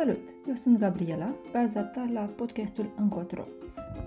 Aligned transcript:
Salut! 0.00 0.34
Eu 0.48 0.54
sunt 0.54 0.78
Gabriela, 0.78 1.34
baza 1.52 1.82
ta 1.82 2.08
la 2.12 2.20
podcastul 2.20 2.92
Încotro. 2.96 3.44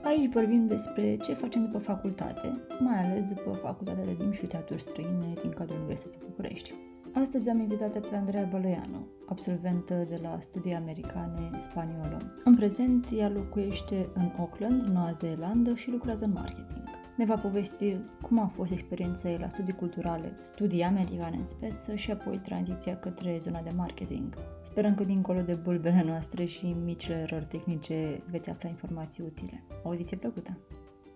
Aici 0.04 0.31
vorbim 0.31 0.68
despre 0.68 1.18
ce 1.18 1.34
facem 1.34 1.66
după 1.66 1.78
facultate, 1.78 2.62
mai 2.79 3.06
ales 3.06 3.24
după 3.28 3.60
Facultatea 3.62 4.06
de 4.06 4.16
Limbi 4.20 4.35
și 4.35 4.42
Literaturi 4.42 4.81
Străine 4.81 5.34
din 5.42 5.49
cadrul 5.49 5.78
Universității 5.78 6.20
București. 6.26 6.74
Astăzi 7.13 7.49
am 7.49 7.60
invitat 7.60 7.99
pe 7.99 8.16
Andreea 8.16 8.48
Bălăianu, 8.52 9.08
absolventă 9.26 10.06
de 10.10 10.20
la 10.21 10.38
studii 10.40 10.74
americane 10.74 11.52
spaniolă. 11.58 12.42
În 12.44 12.56
prezent, 12.56 13.07
ea 13.16 13.30
locuiește 13.30 14.10
în 14.13 14.31
Auckland, 14.38 14.81
Noua 14.81 15.12
Zeelandă 15.12 15.75
și 15.75 15.92
lucrează 15.92 16.25
în 16.25 16.31
marketing. 16.31 16.84
Ne 17.16 17.25
va 17.25 17.35
povesti 17.35 17.98
cum 18.21 18.39
a 18.39 18.48
fost 18.48 18.71
experiența 18.71 19.30
ei 19.30 19.38
la 19.38 19.49
studii 19.49 19.73
culturale, 19.73 20.34
studii 20.53 20.84
americane 20.84 21.38
în 21.38 21.45
speță 21.45 21.95
și 21.95 22.12
apoi 22.12 22.38
tranziția 22.38 22.98
către 22.98 23.39
zona 23.44 23.62
de 23.62 23.71
marketing. 23.75 24.34
Sperăm 24.73 24.95
că 24.95 25.04
dincolo 25.04 25.41
de 25.41 25.54
bulbele 25.54 26.04
noastre 26.05 26.45
și 26.45 26.66
micile 26.66 27.26
erori 27.30 27.45
tehnice 27.45 28.23
veți 28.32 28.50
afla 28.50 28.70
informații 28.70 29.23
utile. 29.23 29.63
Audiție 29.84 30.18
plăcută! 30.18 30.58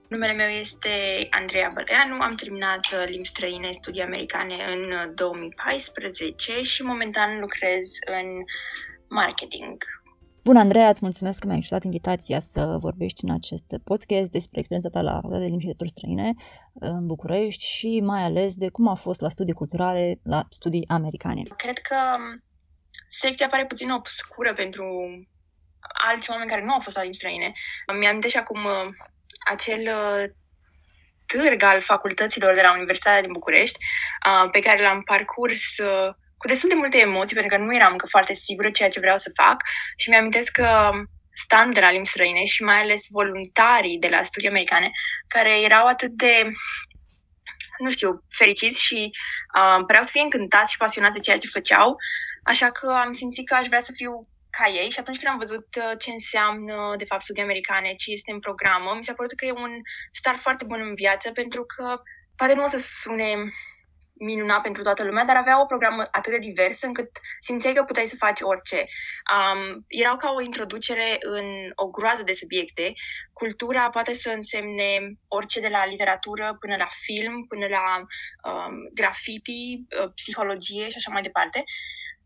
Numele 0.08 0.34
meu 0.34 0.48
este 0.48 0.90
Andreea 1.30 1.72
Băleanu, 1.74 2.22
am 2.22 2.36
terminat 2.36 2.80
uh, 2.94 3.10
limbi 3.10 3.28
străine, 3.28 3.72
studii 3.72 4.02
americane 4.02 4.54
în 4.74 5.14
2014 5.16 6.52
uh, 6.52 6.64
și 6.64 6.84
momentan 6.84 7.40
lucrez 7.40 7.86
în 8.06 8.28
marketing. 9.10 9.78
Bun, 10.44 10.58
Andreea, 10.58 10.90
îți 10.90 11.00
mulțumesc 11.02 11.40
că 11.40 11.48
mi-ai 11.48 11.60
ajutat 11.60 11.84
invitația 11.84 12.40
să 12.40 12.78
vorbești 12.80 13.24
în 13.26 13.32
acest 13.32 13.66
podcast 13.84 14.32
despre 14.32 14.60
experiența 14.60 14.90
ta 14.90 15.02
la 15.02 15.14
Facultatea 15.14 15.46
de 15.46 15.50
Limbi 15.50 15.64
și 15.64 15.68
Literaturi 15.68 15.98
Străine 15.98 16.34
în 16.74 17.06
București 17.06 17.66
și 17.66 18.02
mai 18.04 18.24
ales 18.24 18.56
de 18.56 18.70
cum 18.70 18.88
a 18.88 18.96
fost 18.96 19.22
la 19.22 19.30
studii 19.30 19.54
culturale, 19.54 20.20
la 20.24 20.48
studii 20.50 20.88
americane. 20.88 21.42
Cred 21.56 21.78
că 21.78 21.96
um, 22.18 22.42
secția 23.08 23.48
pare 23.48 23.66
puțin 23.66 23.90
obscură 23.90 24.54
pentru 24.54 24.86
alți 26.08 26.30
oameni 26.30 26.50
care 26.50 26.64
nu 26.64 26.74
au 26.74 26.80
fost 26.80 26.96
la 26.96 27.02
limbi 27.02 27.18
străine. 27.18 27.52
Mi-am 28.00 28.22
și 28.22 28.38
acum 28.38 28.66
uh, 28.66 28.88
acel 29.46 29.80
uh, 29.80 30.24
târg 31.26 31.64
al 31.64 31.82
facultăților 31.82 32.54
de 32.54 32.62
la 32.62 32.74
Universitatea 32.74 33.22
din 33.22 33.32
București, 33.32 33.78
uh, 34.26 34.50
pe 34.52 34.60
care 34.60 34.82
l-am 34.82 35.02
parcurs 35.02 35.76
cu 36.38 36.48
destul 36.48 36.70
de 36.70 36.76
multe 36.76 36.98
emoții, 36.98 37.36
pentru 37.36 37.58
că 37.58 37.64
nu 37.64 37.76
eram 37.76 37.92
încă 37.92 38.06
foarte 38.10 38.34
sigură 38.34 38.72
ceea 38.72 38.90
ce 38.90 39.00
vreau 39.00 39.18
să 39.18 39.32
fac 39.36 39.64
și 39.98 40.10
mi-amintesc 40.10 40.52
că 40.52 40.92
stând 41.34 41.74
de 41.74 41.80
la 41.80 41.92
limbi 41.92 42.08
străine 42.08 42.44
și 42.44 42.64
mai 42.64 42.76
ales 42.76 43.06
voluntarii 43.10 44.00
de 44.00 44.08
la 44.08 44.24
studii 44.24 44.50
americane, 44.50 44.92
care 45.28 45.62
erau 45.62 45.86
atât 45.86 46.10
de, 46.10 46.52
nu 47.78 47.92
știu, 47.92 48.24
fericiți 48.30 48.84
și 48.84 49.10
uh, 49.56 49.84
păreau 49.86 50.04
să 50.04 50.10
fie 50.12 50.22
încântați 50.22 50.72
și 50.72 50.78
pasionați 50.78 51.14
de 51.14 51.20
ceea 51.20 51.38
ce 51.38 51.48
făceau, 51.48 51.96
Așa 52.52 52.72
că 52.72 52.88
am 52.90 53.14
simțit 53.14 53.48
că 53.48 53.56
aș 53.56 53.68
vrea 53.68 53.80
să 53.80 53.92
fiu 53.96 54.28
ca 54.50 54.70
ei 54.70 54.90
și 54.90 55.00
atunci 55.00 55.18
când 55.18 55.32
am 55.32 55.38
văzut 55.38 55.68
uh, 55.78 55.92
ce 56.00 56.12
înseamnă, 56.12 56.96
de 56.98 57.06
fapt, 57.06 57.24
studii 57.24 57.42
americane, 57.42 57.94
ce 57.94 58.12
este 58.12 58.32
în 58.32 58.40
programă, 58.40 58.94
mi 58.96 59.04
s-a 59.04 59.14
părut 59.14 59.34
că 59.36 59.46
e 59.46 59.52
un 59.52 59.82
start 60.12 60.40
foarte 60.40 60.64
bun 60.66 60.82
în 60.82 60.96
viață 60.96 61.32
pentru 61.32 61.66
că 61.66 62.02
poate 62.36 62.54
nu 62.54 62.64
o 62.64 62.68
să 62.68 62.80
sune 62.80 63.34
minunat 64.20 64.62
pentru 64.62 64.82
toată 64.82 65.04
lumea, 65.04 65.26
dar 65.26 65.36
avea 65.36 65.62
o 65.62 65.66
programă 65.66 66.08
atât 66.12 66.32
de 66.32 66.38
diversă 66.38 66.86
încât 66.86 67.10
simțeai 67.40 67.74
că 67.74 67.84
puteai 67.84 68.06
să 68.06 68.16
faci 68.20 68.42
orice. 68.42 68.86
Um, 69.36 69.86
erau 69.88 70.18
ca 70.18 70.34
o 70.38 70.42
introducere 70.42 71.18
în 71.20 71.46
o 71.76 71.88
groază 71.88 72.24
de 72.24 72.34
subiecte. 72.34 72.94
Cultura 73.34 73.90
poate 73.90 74.14
să 74.14 74.30
însemne 74.30 75.18
orice 75.28 75.60
de 75.60 75.68
la 75.68 75.86
literatură 75.86 76.58
până 76.60 76.76
la 76.78 76.88
film, 76.92 77.46
până 77.48 77.68
la 77.68 77.84
um, 78.52 78.90
graffiti, 78.94 79.86
uh, 80.02 80.12
psihologie 80.16 80.90
și 80.90 80.98
așa 80.98 81.12
mai 81.12 81.22
departe. 81.22 81.64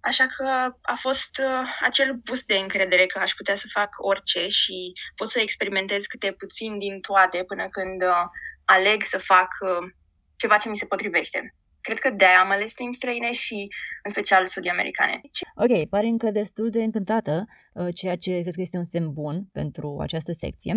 Așa 0.01 0.25
că 0.37 0.75
a 0.81 0.95
fost 0.95 1.37
uh, 1.37 1.67
acel 1.81 2.13
boost 2.13 2.45
de 2.45 2.55
încredere 2.55 3.05
că 3.05 3.19
aș 3.19 3.31
putea 3.31 3.55
să 3.55 3.67
fac 3.71 3.89
orice 3.97 4.47
și 4.47 4.91
pot 5.15 5.29
să 5.29 5.39
experimentez 5.39 6.05
câte 6.05 6.31
puțin 6.31 6.77
din 6.77 6.99
toate 6.99 7.43
până 7.43 7.67
când 7.69 8.01
uh, 8.01 8.23
aleg 8.65 9.03
să 9.03 9.17
fac 9.17 9.49
uh, 9.59 9.91
ceva 10.35 10.57
ce 10.57 10.69
mi 10.69 10.75
se 10.75 10.85
potrivește. 10.85 11.55
Cred 11.81 11.99
că 11.99 12.09
de-aia 12.09 12.39
am 12.39 12.51
ales 12.51 12.77
limbi 12.77 12.95
străine 12.95 13.31
și 13.31 13.67
în 14.03 14.11
special 14.11 14.45
studii 14.47 14.69
americane. 14.69 15.21
Ok, 15.55 15.89
pare 15.89 16.07
încă 16.07 16.31
destul 16.31 16.69
de 16.69 16.83
încântată, 16.83 17.45
uh, 17.73 17.87
ceea 17.95 18.15
ce 18.15 18.41
cred 18.41 18.53
că 18.53 18.61
este 18.61 18.77
un 18.77 18.83
semn 18.83 19.13
bun 19.13 19.45
pentru 19.51 19.97
această 20.01 20.31
secție. 20.31 20.73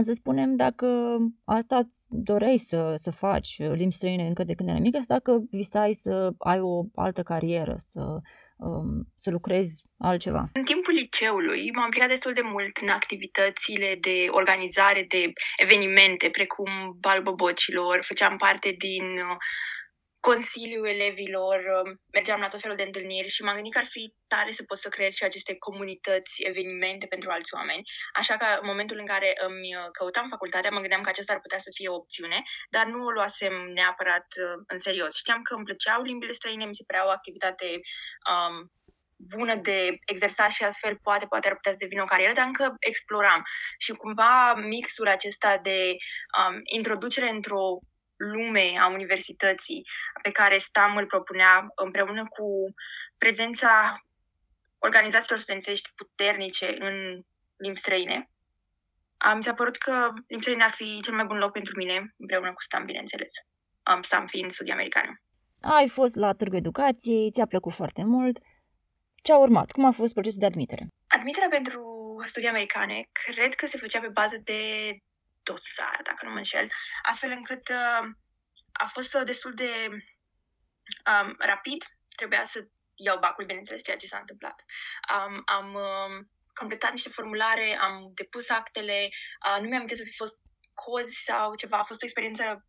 Să 0.00 0.12
spunem 0.12 0.56
dacă 0.56 1.16
asta 1.44 1.76
îți 1.76 2.06
doreai 2.08 2.58
să, 2.58 2.94
să 2.96 3.10
faci 3.10 3.56
limbi 3.58 3.94
străine 3.94 4.26
încă 4.26 4.44
de 4.44 4.54
când 4.54 4.68
erai 4.68 4.80
mică 4.80 4.96
sau 4.96 5.18
dacă 5.18 5.42
visai 5.50 5.92
să 5.92 6.30
ai 6.38 6.60
o 6.60 6.82
altă 6.94 7.22
carieră, 7.22 7.74
să, 7.78 8.00
um, 8.56 9.06
să 9.18 9.30
lucrezi 9.30 9.84
altceva. 9.98 10.44
În 10.52 10.64
timpul 10.64 10.94
liceului 10.94 11.70
m-am 11.74 11.84
implicat 11.84 12.08
destul 12.08 12.32
de 12.32 12.40
mult 12.44 12.76
în 12.82 12.88
activitățile 12.88 13.96
de 14.00 14.26
organizare 14.30 15.04
de 15.08 15.32
evenimente, 15.56 16.28
precum 16.28 16.70
balbăbocilor, 17.00 17.98
făceam 18.02 18.36
parte 18.36 18.74
din 18.78 19.04
uh, 20.20 20.28
consiliul 20.30 20.86
elevilor, 20.86 21.56
um, 21.84 22.00
mergeam 22.12 22.40
la 22.40 22.48
tot 22.48 22.60
felul 22.60 22.76
de 22.76 22.82
întâlniri 22.82 23.28
și 23.28 23.42
m-am 23.42 23.54
gândit 23.54 23.72
că 23.72 23.78
ar 23.78 23.84
fi 23.84 24.14
tare 24.26 24.52
să 24.52 24.62
pot 24.62 24.78
să 24.78 24.88
creez 24.88 25.12
și 25.14 25.24
aceste 25.24 25.54
comunități, 25.58 26.42
evenimente 26.42 27.06
pentru 27.06 27.30
alți 27.30 27.54
oameni. 27.54 27.82
Așa 28.12 28.36
că 28.36 28.46
în 28.60 28.66
momentul 28.66 28.98
în 28.98 29.06
care 29.06 29.32
îmi 29.46 29.76
uh, 29.76 29.88
căutam 29.92 30.28
facultatea, 30.28 30.70
mă 30.70 30.80
gândeam 30.80 31.02
că 31.02 31.08
acesta 31.08 31.32
ar 31.32 31.40
putea 31.40 31.58
să 31.58 31.70
fie 31.74 31.88
o 31.88 31.94
opțiune, 31.94 32.42
dar 32.70 32.86
nu 32.86 33.04
o 33.04 33.10
luasem 33.10 33.52
neapărat 33.74 34.26
uh, 34.36 34.62
în 34.66 34.78
serios. 34.78 35.16
Știam 35.16 35.42
că 35.42 35.54
îmi 35.54 35.64
plăceau 35.64 36.02
limbile 36.02 36.32
străine, 36.32 36.64
mi 36.64 36.74
se 36.74 36.84
părea 36.86 37.06
o 37.06 37.10
activitate 37.10 37.68
um, 38.30 38.72
bună 39.18 39.54
de 39.54 39.98
exersat 40.04 40.50
și 40.50 40.64
astfel 40.64 40.98
poate, 41.02 41.26
poate 41.26 41.48
ar 41.48 41.54
putea 41.54 41.72
să 41.72 41.78
devină 41.80 42.02
o 42.02 42.12
carieră, 42.12 42.32
dar 42.32 42.46
încă 42.46 42.74
exploram. 42.78 43.42
Și 43.78 43.92
cumva 43.92 44.54
mixul 44.54 45.08
acesta 45.08 45.58
de 45.62 45.96
um, 46.38 46.60
introducere 46.64 47.28
într-o 47.28 47.78
lume 48.18 48.78
a 48.80 48.86
universității 48.86 49.86
pe 50.22 50.30
care 50.30 50.58
STAM 50.58 50.96
îl 50.96 51.06
propunea 51.06 51.66
împreună 51.74 52.26
cu 52.28 52.74
prezența 53.18 54.02
organizațiilor 54.78 55.38
studențești 55.38 55.90
puternice 55.94 56.76
în 56.78 57.22
limbi 57.56 57.78
străine. 57.78 58.30
Mi 59.34 59.42
s-a 59.42 59.54
părut 59.54 59.76
că 59.76 60.12
limbi 60.26 60.42
străine 60.44 60.64
ar 60.64 60.72
fi 60.72 61.00
cel 61.02 61.14
mai 61.14 61.24
bun 61.24 61.38
loc 61.38 61.52
pentru 61.52 61.72
mine, 61.76 62.14
împreună 62.16 62.52
cu 62.52 62.62
STAM, 62.62 62.84
bineînțeles. 62.84 63.32
Am 63.82 64.02
STAM 64.02 64.26
fiind 64.26 64.50
studii 64.52 64.72
americane. 64.72 65.22
Ai 65.60 65.88
fost 65.88 66.16
la 66.16 66.32
Târgul 66.32 66.58
Educației, 66.58 67.30
ți-a 67.30 67.46
plăcut 67.46 67.74
foarte 67.74 68.04
mult. 68.04 68.38
Ce 69.22 69.32
a 69.32 69.38
urmat? 69.38 69.70
Cum 69.70 69.84
a 69.84 69.92
fost 69.92 70.12
procesul 70.12 70.40
de 70.40 70.46
admitere? 70.46 70.86
Admiterea 71.06 71.48
pentru 71.48 71.82
studii 72.26 72.48
americane 72.48 73.08
cred 73.12 73.54
că 73.54 73.66
se 73.66 73.78
făcea 73.78 74.00
pe 74.00 74.08
bază 74.08 74.36
de 74.44 74.60
dosar, 75.48 76.00
dacă 76.04 76.20
nu 76.24 76.30
mă 76.30 76.36
înșel, 76.36 76.68
astfel 77.02 77.30
încât 77.30 77.68
uh, 77.68 78.04
a 78.72 78.86
fost 78.94 79.14
uh, 79.14 79.22
destul 79.24 79.52
de 79.54 79.72
um, 81.10 81.34
rapid. 81.38 81.84
Trebuia 82.16 82.44
să 82.46 82.68
iau 82.94 83.18
bacul, 83.18 83.44
bineînțeles, 83.44 83.82
ceea 83.82 83.96
ce 83.96 84.06
s-a 84.06 84.18
întâmplat. 84.18 84.64
Um, 85.14 85.42
am 85.44 85.74
um, 85.74 86.30
completat 86.54 86.90
niște 86.90 87.08
formulare, 87.08 87.78
am 87.80 88.10
depus 88.14 88.48
actele, 88.48 89.08
uh, 89.46 89.62
nu 89.62 89.68
mi-am 89.68 89.86
să 89.86 90.04
fi 90.04 90.16
fost 90.16 90.36
cozi 90.74 91.22
sau 91.22 91.54
ceva. 91.54 91.78
A 91.78 91.88
fost 91.90 92.02
o 92.02 92.04
experiență 92.04 92.66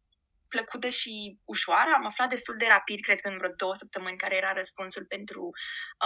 plăcută 0.47 0.89
și 0.89 1.39
ușoară. 1.45 1.91
Am 1.93 2.05
aflat 2.05 2.29
destul 2.29 2.55
de 2.57 2.65
rapid, 2.65 2.99
cred 3.01 3.19
că 3.19 3.27
în 3.27 3.37
vreo 3.37 3.53
două 3.55 3.75
săptămâni, 3.75 4.17
care 4.17 4.35
era 4.35 4.53
răspunsul 4.53 5.05
pentru 5.05 5.41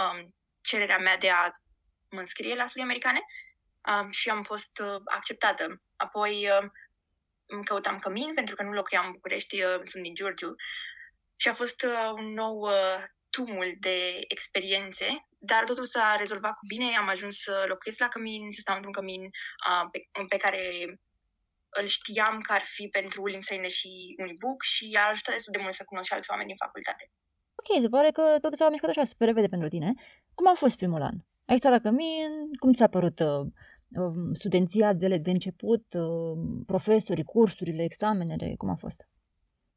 um, 0.00 0.34
cererea 0.60 0.98
mea 0.98 1.16
de 1.16 1.30
a 1.30 1.50
mă 2.10 2.20
înscrie 2.20 2.54
la 2.54 2.66
studii 2.66 2.82
americane 2.82 3.20
um, 3.90 4.10
și 4.10 4.30
am 4.30 4.42
fost 4.42 4.78
uh, 4.78 5.00
acceptată. 5.04 5.82
Apoi 5.96 6.48
uh, 6.50 6.70
căutam 7.64 7.98
cămin, 7.98 8.34
pentru 8.34 8.54
că 8.54 8.62
nu 8.62 8.72
locuiam 8.72 9.06
în 9.06 9.12
București, 9.12 9.62
uh, 9.62 9.80
sunt 9.82 10.02
din 10.02 10.14
Giurgiu. 10.14 10.54
Și 11.36 11.48
a 11.48 11.54
fost 11.54 11.82
uh, 11.82 12.12
un 12.18 12.32
nou 12.32 12.58
uh, 12.60 13.02
tumul 13.30 13.72
de 13.80 13.96
experiențe, 14.28 15.06
dar 15.38 15.64
totul 15.64 15.86
s-a 15.86 16.16
rezolvat 16.18 16.52
cu 16.52 16.66
bine. 16.66 16.96
Am 16.96 17.08
ajuns 17.08 17.36
să 17.36 17.64
locuiesc 17.68 18.00
la 18.00 18.08
cămin, 18.08 18.50
să 18.50 18.60
stau 18.60 18.74
într-un 18.74 18.92
cămin 18.92 19.22
uh, 19.22 19.88
pe, 19.90 19.98
pe 20.28 20.36
care 20.36 20.62
îl 21.80 21.86
știam 21.86 22.38
că 22.38 22.52
ar 22.52 22.62
fi 22.62 22.88
pentru 22.88 23.26
limbi 23.26 23.44
străine 23.44 23.68
și 23.68 24.14
Unibook 24.18 24.62
și 24.62 24.98
a 25.00 25.08
ajutat 25.08 25.34
destul 25.34 25.52
de 25.52 25.62
mult 25.62 25.74
să 25.74 25.84
cunosc 25.84 26.06
și 26.08 26.14
alți 26.14 26.30
oameni 26.30 26.48
din 26.48 26.62
facultate. 26.64 27.10
Ok, 27.54 27.82
se 27.82 27.88
pare 27.88 28.10
că 28.10 28.22
totul 28.40 28.56
s-a 28.56 28.68
mișcat 28.68 28.90
așa 28.90 29.04
super 29.04 29.28
repede 29.28 29.48
pentru 29.48 29.68
tine. 29.68 29.92
Cum 30.34 30.46
a 30.48 30.54
fost 30.54 30.76
primul 30.76 31.02
an? 31.02 31.16
Ai 31.50 31.58
stat 31.58 31.72
la 31.72 31.78
cămin? 31.78 32.30
Cum 32.58 32.72
ți-a 32.72 32.88
părut 32.88 33.18
uh, 33.20 33.46
Um, 33.96 34.34
studenția 34.34 34.92
de, 34.92 35.16
de 35.16 35.30
început, 35.30 35.84
um, 35.92 36.64
profesorii, 36.66 37.24
cursurile, 37.24 37.82
examenele, 37.84 38.54
cum 38.56 38.68
a 38.68 38.76
fost? 38.76 39.08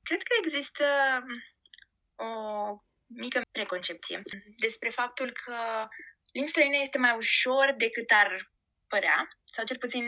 Cred 0.03 0.21
că 0.21 0.33
există 0.43 0.83
um, 1.23 2.27
o 2.27 2.81
mică 3.07 3.41
preconcepție 3.51 4.21
despre 4.57 4.89
faptul 4.89 5.31
că 5.43 5.87
limba 6.31 6.49
străină 6.49 6.77
este 6.81 6.97
mai 6.97 7.15
ușor 7.17 7.75
decât 7.77 8.09
ar 8.23 8.51
părea, 8.87 9.27
sau 9.55 9.65
cel 9.65 9.77
puțin 9.77 10.05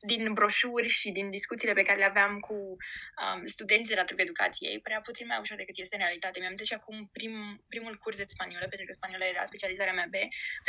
din 0.00 0.32
broșuri 0.32 0.88
și 0.88 1.10
din 1.10 1.30
discuțiile 1.30 1.72
pe 1.72 1.82
care 1.82 1.98
le 1.98 2.04
aveam 2.04 2.38
cu 2.38 2.54
um, 2.54 3.44
studenții 3.44 3.94
la 3.94 4.04
Târgu 4.04 4.22
Educației, 4.22 4.80
părea 4.80 5.00
puțin 5.00 5.26
mai 5.26 5.38
ușor 5.40 5.56
decât 5.56 5.78
este 5.78 5.96
în 5.96 6.02
realitate. 6.02 6.40
Mi-am 6.40 6.56
și 6.62 6.74
acum 6.74 7.08
prim, 7.12 7.64
primul 7.68 7.94
curs 8.02 8.16
de 8.16 8.24
spaniolă, 8.26 8.66
pentru 8.68 8.86
că 8.86 8.92
spaniolă 8.92 9.24
era 9.24 9.44
specializarea 9.44 9.92
mea 9.92 10.08
B, 10.10 10.16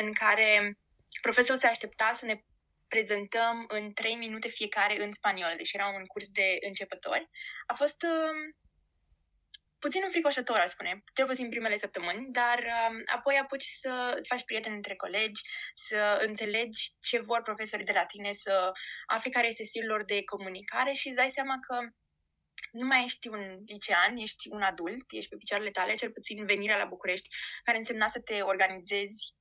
în 0.02 0.14
care 0.14 0.78
profesorul 1.22 1.62
se 1.62 1.68
aștepta 1.68 2.12
să 2.14 2.26
ne 2.26 2.36
prezentăm 2.94 3.66
în 3.68 3.94
3 3.94 4.16
minute 4.16 4.48
fiecare 4.48 5.04
în 5.04 5.12
spaniolă, 5.12 5.54
deși 5.58 5.76
era 5.76 5.88
un 5.88 6.06
curs 6.06 6.28
de 6.28 6.58
începători. 6.68 7.30
A 7.66 7.74
fost 7.74 8.04
uh, 8.04 8.36
puțin 9.80 10.02
înfricoșător, 10.04 10.58
aș 10.58 10.70
spune, 10.70 11.04
cel 11.14 11.26
puțin 11.26 11.50
primele 11.50 11.78
săptămâni, 11.78 12.32
dar 12.32 12.60
uh, 12.60 13.02
apoi 13.16 13.36
apuci 13.42 13.64
să 13.84 14.16
îți 14.18 14.28
faci 14.28 14.44
prieteni 14.44 14.76
între 14.76 14.96
colegi, 14.96 15.42
să 15.74 16.18
înțelegi 16.28 16.82
ce 17.00 17.20
vor 17.20 17.42
profesorii 17.42 17.86
de 17.86 17.98
la 18.00 18.06
tine, 18.06 18.34
să 18.34 18.72
afli 19.06 19.32
care 19.32 19.48
este 19.48 19.64
stilul 19.64 19.90
lor 19.90 20.04
de 20.06 20.24
comunicare 20.24 20.92
și 20.94 21.08
îți 21.08 21.18
dai 21.18 21.30
seama 21.30 21.56
că 21.68 21.76
nu 22.72 22.86
mai 22.86 23.04
ești 23.04 23.28
un 23.28 23.44
licean, 23.66 24.18
ești 24.18 24.50
un 24.50 24.62
adult, 24.62 25.06
ești 25.10 25.30
pe 25.30 25.36
picioarele 25.36 25.72
tale, 25.72 25.94
cel 25.94 26.12
puțin 26.12 26.46
venirea 26.46 26.78
la 26.78 26.92
București, 26.94 27.30
care 27.64 27.78
însemna 27.78 28.08
să 28.08 28.20
te 28.20 28.42
organizezi 28.42 29.34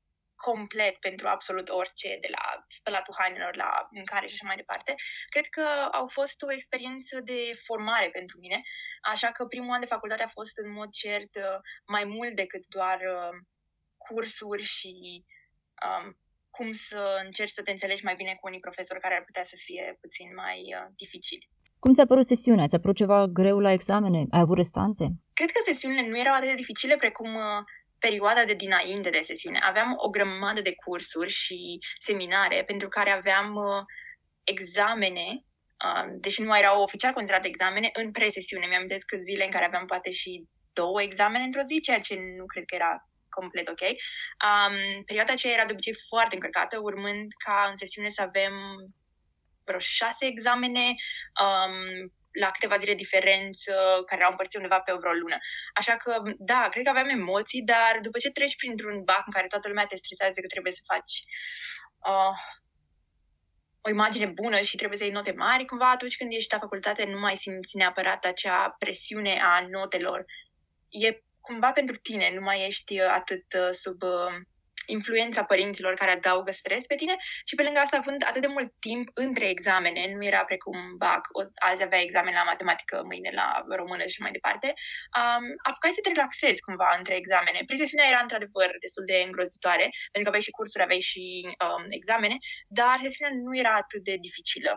complet 0.49 0.95
pentru 1.07 1.27
absolut 1.29 1.69
orice, 1.69 2.09
de 2.21 2.31
la 2.37 2.45
spălatul 2.79 3.15
hainelor 3.19 3.55
la 3.57 3.71
mâncare 3.91 4.27
și 4.27 4.37
așa 4.37 4.47
mai 4.51 4.61
departe. 4.63 4.95
Cred 5.35 5.47
că 5.57 5.67
au 6.01 6.07
fost 6.07 6.43
o 6.43 6.53
experiență 6.53 7.21
de 7.31 7.41
formare 7.67 8.09
pentru 8.19 8.37
mine, 8.39 8.59
așa 9.13 9.29
că 9.33 9.45
primul 9.45 9.75
an 9.75 9.81
de 9.81 9.95
facultate 9.95 10.23
a 10.23 10.37
fost 10.39 10.59
în 10.63 10.71
mod 10.79 10.91
cert 10.91 11.35
mai 11.95 12.05
mult 12.05 12.35
decât 12.43 12.65
doar 12.67 12.99
uh, 13.17 13.35
cursuri 14.05 14.63
și 14.63 15.25
um, 15.87 16.07
cum 16.57 16.73
să 16.73 17.03
încerci 17.25 17.57
să 17.59 17.63
te 17.63 17.71
înțelegi 17.71 18.05
mai 18.05 18.15
bine 18.15 18.33
cu 18.35 18.47
unii 18.47 18.67
profesori 18.67 19.01
care 19.01 19.15
ar 19.15 19.25
putea 19.25 19.43
să 19.43 19.57
fie 19.67 19.99
puțin 20.01 20.29
mai 20.35 20.59
uh, 20.79 20.87
dificili. 20.97 21.49
Cum 21.83 21.93
ți-a 21.95 22.07
părut 22.07 22.27
sesiunea? 22.27 22.67
Ți-a 22.67 22.81
părut 22.85 22.97
ceva 22.97 23.27
greu 23.27 23.59
la 23.59 23.73
examene? 23.73 24.21
Ai 24.31 24.41
avut 24.41 24.57
restanțe? 24.57 25.05
Cred 25.39 25.51
că 25.51 25.61
sesiunile 25.65 26.09
nu 26.09 26.19
erau 26.19 26.35
atât 26.35 26.49
de 26.49 26.55
dificile 26.55 26.97
precum 26.97 27.35
uh, 27.35 27.61
perioada 28.07 28.45
de 28.45 28.55
dinainte 28.55 29.11
de 29.11 29.21
sesiune. 29.23 29.59
Aveam 29.63 29.95
o 29.97 30.09
grămadă 30.11 30.61
de 30.61 30.75
cursuri 30.85 31.31
și 31.31 31.79
seminare 31.99 32.65
pentru 32.65 32.89
care 32.89 33.11
aveam 33.11 33.55
uh, 33.55 33.83
examene, 34.45 35.27
uh, 35.85 36.07
deși 36.25 36.43
nu 36.43 36.59
erau 36.59 36.83
oficial 36.83 37.13
considerate 37.13 37.49
examene, 37.49 37.91
în 37.93 38.11
presesiune. 38.11 38.67
Mi-am 38.67 38.87
că 39.07 39.17
zile 39.17 39.45
în 39.45 39.51
care 39.51 39.65
aveam 39.65 39.87
poate 39.87 40.11
și 40.11 40.45
două 40.73 41.03
examene 41.03 41.45
într-o 41.45 41.63
zi, 41.71 41.81
ceea 41.81 42.01
ce 42.01 42.15
nu 42.39 42.45
cred 42.47 42.65
că 42.65 42.75
era 42.75 42.93
complet 43.29 43.69
ok. 43.69 43.85
Um, 44.49 44.77
perioada 45.05 45.33
aceea 45.33 45.53
era 45.53 45.65
de 45.65 45.73
obicei 45.73 45.97
foarte 46.09 46.35
încărcată, 46.35 46.79
urmând 46.79 47.27
ca 47.45 47.67
în 47.71 47.77
sesiune 47.77 48.09
să 48.09 48.23
avem 48.23 48.55
vreo 49.65 49.79
șase 49.79 50.27
examene 50.27 50.87
um, 51.45 52.13
la 52.41 52.51
câteva 52.51 52.77
zile 52.77 52.95
diferență, 52.95 53.73
care 54.07 54.21
erau 54.21 54.31
împărțite 54.31 54.63
undeva 54.63 54.81
pe 54.81 54.93
vreo 54.93 55.13
lună. 55.13 55.37
Așa 55.75 55.97
că, 55.97 56.23
da, 56.39 56.67
cred 56.71 56.85
că 56.85 56.91
aveam 56.91 57.09
emoții, 57.09 57.63
dar 57.63 57.99
după 58.03 58.19
ce 58.19 58.31
treci 58.31 58.57
printr-un 58.57 59.05
bac 59.05 59.23
în 59.27 59.33
care 59.33 59.47
toată 59.47 59.69
lumea 59.69 59.87
te 59.87 59.97
stresează 59.97 60.41
că 60.41 60.47
trebuie 60.47 60.73
să 60.73 60.83
faci 60.93 61.15
uh, 62.09 62.37
o 63.81 63.91
imagine 63.91 64.27
bună 64.27 64.61
și 64.61 64.77
trebuie 64.77 64.99
să 64.99 65.05
iei 65.05 65.13
note 65.13 65.33
mari, 65.33 65.65
cumva 65.65 65.91
atunci 65.91 66.17
când 66.17 66.33
ești 66.33 66.53
la 66.53 66.59
facultate 66.59 67.05
nu 67.05 67.19
mai 67.19 67.37
simți 67.37 67.77
neapărat 67.77 68.25
acea 68.25 68.75
presiune 68.79 69.41
a 69.41 69.67
notelor. 69.71 70.25
E 70.89 71.23
cumva 71.41 71.73
pentru 71.73 71.97
tine, 71.97 72.31
nu 72.35 72.41
mai 72.41 72.67
ești 72.67 73.01
atât 73.01 73.45
uh, 73.57 73.69
sub 73.71 74.03
uh, 74.03 74.35
influența 74.87 75.45
părinților 75.45 75.95
care 75.95 76.11
adaugă 76.11 76.53
stres 76.53 76.87
pe 76.87 76.95
tine 76.95 77.17
și 77.45 77.55
pe 77.55 77.63
lângă 77.63 77.79
asta 77.81 77.97
având 77.97 78.25
atât 78.27 78.43
de 78.43 78.55
mult 78.57 78.71
timp 78.81 79.09
între 79.15 79.49
examene, 79.49 80.13
nu 80.15 80.25
era 80.25 80.45
precum 80.45 80.77
BAC, 80.97 81.29
o, 81.33 81.41
azi 81.71 81.83
avea 81.83 82.01
examen 82.01 82.35
la 82.35 82.43
matematică, 82.43 83.03
mâine 83.05 83.31
la 83.35 83.65
română 83.81 84.05
și 84.07 84.21
mai 84.21 84.31
departe, 84.31 84.69
um, 85.19 85.45
apucai 85.69 85.97
să 85.97 86.01
te 86.03 86.09
relaxezi 86.09 86.65
cumva 86.67 86.95
între 86.99 87.15
examene. 87.15 87.61
Prin 87.67 87.79
era 88.11 88.21
într-adevăr 88.23 88.71
destul 88.81 89.05
de 89.05 89.23
îngrozitoare, 89.27 89.87
pentru 90.13 90.23
că 90.23 90.29
aveai 90.29 90.49
și 90.49 90.57
cursuri, 90.59 90.85
aveai 90.85 91.11
și 91.13 91.25
um, 91.65 91.85
examene, 91.89 92.37
dar 92.79 92.97
sesiunea 93.03 93.35
nu 93.45 93.53
era 93.63 93.75
atât 93.83 94.03
de 94.09 94.17
dificilă. 94.27 94.73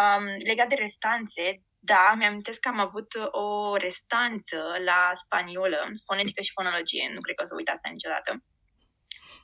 Um, 0.00 0.24
legat 0.50 0.68
de 0.68 0.74
restanțe, 0.74 1.44
da, 1.78 2.04
mi-am 2.16 2.40
că 2.60 2.68
am 2.68 2.78
avut 2.78 3.10
o 3.30 3.76
restanță 3.76 4.58
la 4.84 5.10
spaniolă, 5.14 5.80
fonetică 6.06 6.42
și 6.42 6.56
fonologie, 6.58 7.10
nu 7.14 7.20
cred 7.20 7.34
că 7.36 7.42
o 7.42 7.46
să 7.46 7.54
uit 7.54 7.68
asta 7.68 7.88
niciodată 7.92 8.30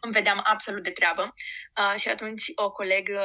îmi 0.05 0.13
vedeam 0.13 0.41
absolut 0.43 0.83
de 0.83 0.91
treabă 0.91 1.35
uh, 1.81 2.01
și 2.01 2.09
atunci 2.09 2.45
o 2.55 2.71
colegă 2.71 3.23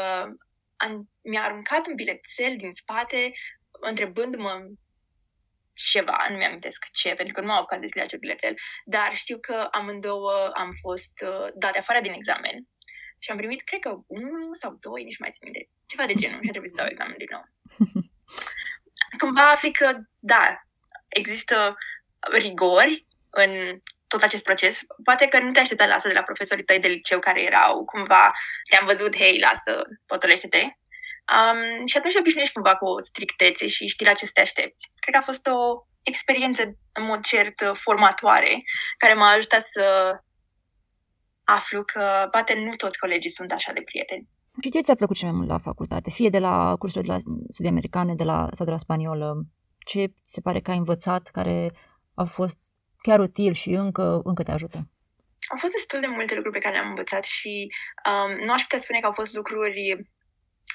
uh, 0.88 1.00
mi-a 1.22 1.44
aruncat 1.44 1.88
un 1.88 1.96
bilețel 1.96 2.56
din 2.58 2.72
spate 2.72 3.32
întrebându-mă 3.72 4.54
ceva, 5.74 6.26
nu 6.30 6.36
mi-am 6.36 6.50
amintesc 6.50 6.86
ce, 6.92 7.14
pentru 7.16 7.34
că 7.34 7.42
nu 7.42 7.52
am 7.52 7.58
apucat 7.58 7.80
de 7.80 7.88
scrie 7.88 8.04
acel 8.04 8.20
bilețel, 8.20 8.56
dar 8.86 9.16
știu 9.16 9.38
că 9.40 9.68
amândouă 9.72 10.52
am 10.54 10.72
fost 10.82 11.14
uh, 11.28 11.48
date 11.56 11.80
afară 11.80 12.00
din 12.02 12.14
examen 12.14 12.68
și 13.20 13.32
am 13.32 13.38
primit, 13.38 13.62
cred 13.62 13.80
că, 13.80 13.90
unul 14.08 14.56
sau 14.56 14.78
doi, 14.80 15.04
nici 15.04 15.20
mai 15.20 15.32
țin 15.32 15.42
minte, 15.44 15.70
ceva 15.86 16.06
de 16.06 16.14
genul 16.14 16.40
și 16.42 16.48
a 16.48 16.52
trebuit 16.52 16.72
să 16.72 16.82
dau 16.82 16.92
examen 16.92 17.16
din 17.18 17.28
nou. 17.32 17.44
Cumva 19.20 19.52
afli 19.52 19.72
că, 19.72 20.00
da, 20.20 20.64
există 21.08 21.76
rigori 22.32 23.06
în 23.30 23.80
tot 24.14 24.22
acest 24.22 24.44
proces. 24.44 24.82
Poate 25.04 25.26
că 25.26 25.40
nu 25.40 25.52
te 25.52 25.60
aștepta 25.60 25.86
la 25.86 25.96
asta 25.96 26.08
de 26.08 26.20
la 26.20 26.30
profesorii 26.30 26.64
tăi 26.64 26.80
de 26.80 26.88
liceu 26.88 27.20
care 27.20 27.42
erau 27.42 27.86
cumva, 27.86 28.32
te-am 28.70 28.86
văzut, 28.86 29.16
hei, 29.16 29.40
lasă, 29.40 29.74
potolește-te. 30.06 30.64
Um, 31.36 31.86
și 31.86 31.98
atunci 31.98 32.16
obișnuiești 32.16 32.54
cumva 32.54 32.76
cu 32.76 32.86
o 32.86 33.00
strictețe 33.00 33.68
și 33.68 33.88
știi 33.88 34.06
la 34.06 34.14
ce 34.14 34.26
să 34.26 34.32
te 34.34 34.42
aștepți. 34.42 34.92
Cred 35.00 35.14
că 35.14 35.20
a 35.20 35.30
fost 35.32 35.48
o 35.48 35.60
experiență 36.04 36.62
în 36.94 37.04
mod 37.06 37.22
cert 37.24 37.72
formatoare 37.74 38.64
care 38.98 39.14
m-a 39.14 39.32
ajutat 39.32 39.62
să 39.62 39.86
aflu 41.44 41.84
că 41.84 42.28
poate 42.32 42.54
nu 42.66 42.76
toți 42.76 43.00
colegii 43.00 43.30
sunt 43.30 43.52
așa 43.52 43.72
de 43.74 43.82
prieteni. 43.82 44.28
Și 44.64 44.70
ce 44.70 44.80
ți-a 44.80 44.96
plăcut 44.96 45.16
cel 45.16 45.28
mai 45.28 45.38
mult 45.38 45.50
la 45.50 45.58
facultate? 45.58 46.10
Fie 46.10 46.30
de 46.30 46.40
la 46.40 46.76
cursurile 46.78 47.14
de 47.14 47.22
la 47.24 47.34
studii 47.50 47.72
americane 47.72 48.16
de 48.16 48.24
la, 48.24 48.48
sau 48.52 48.66
de 48.66 48.72
la 48.72 48.78
spaniolă? 48.78 49.34
Ce 49.86 50.06
se 50.24 50.42
pare 50.42 50.60
că 50.60 50.72
ai 50.72 50.78
învățat 50.78 51.28
care 51.28 51.72
a 52.14 52.24
fost 52.24 52.60
chiar 53.02 53.20
util 53.20 53.54
și 53.54 53.70
încă, 53.70 54.22
încă 54.24 54.44
te 54.44 54.52
ajută? 54.52 54.78
Au 55.48 55.58
fost 55.58 55.74
destul 55.74 56.00
de 56.00 56.08
multe 56.08 56.36
lucruri 56.36 56.58
pe 56.58 56.64
care 56.64 56.76
le-am 56.76 56.90
învățat 56.90 57.24
și 57.24 57.68
um, 58.06 58.38
nu 58.46 58.52
aș 58.52 58.62
putea 58.62 58.80
spune 58.80 59.00
că 59.00 59.06
au 59.06 59.12
fost 59.12 59.34
lucruri 59.34 60.10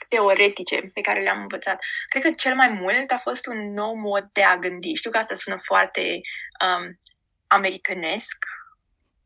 teoretice 0.09 0.91
pe 0.94 1.00
care 1.00 1.21
le-am 1.23 1.41
învățat. 1.41 1.79
Cred 2.09 2.23
că 2.23 2.31
cel 2.31 2.55
mai 2.55 2.69
mult 2.69 3.11
a 3.11 3.17
fost 3.17 3.47
un 3.47 3.73
nou 3.73 3.94
mod 3.94 4.29
de 4.32 4.43
a 4.43 4.56
gândi. 4.56 4.94
Știu 4.94 5.11
că 5.11 5.19
asta 5.19 5.35
sună 5.35 5.56
foarte 5.62 6.20
um, 6.65 6.99
americanesc, 7.46 8.44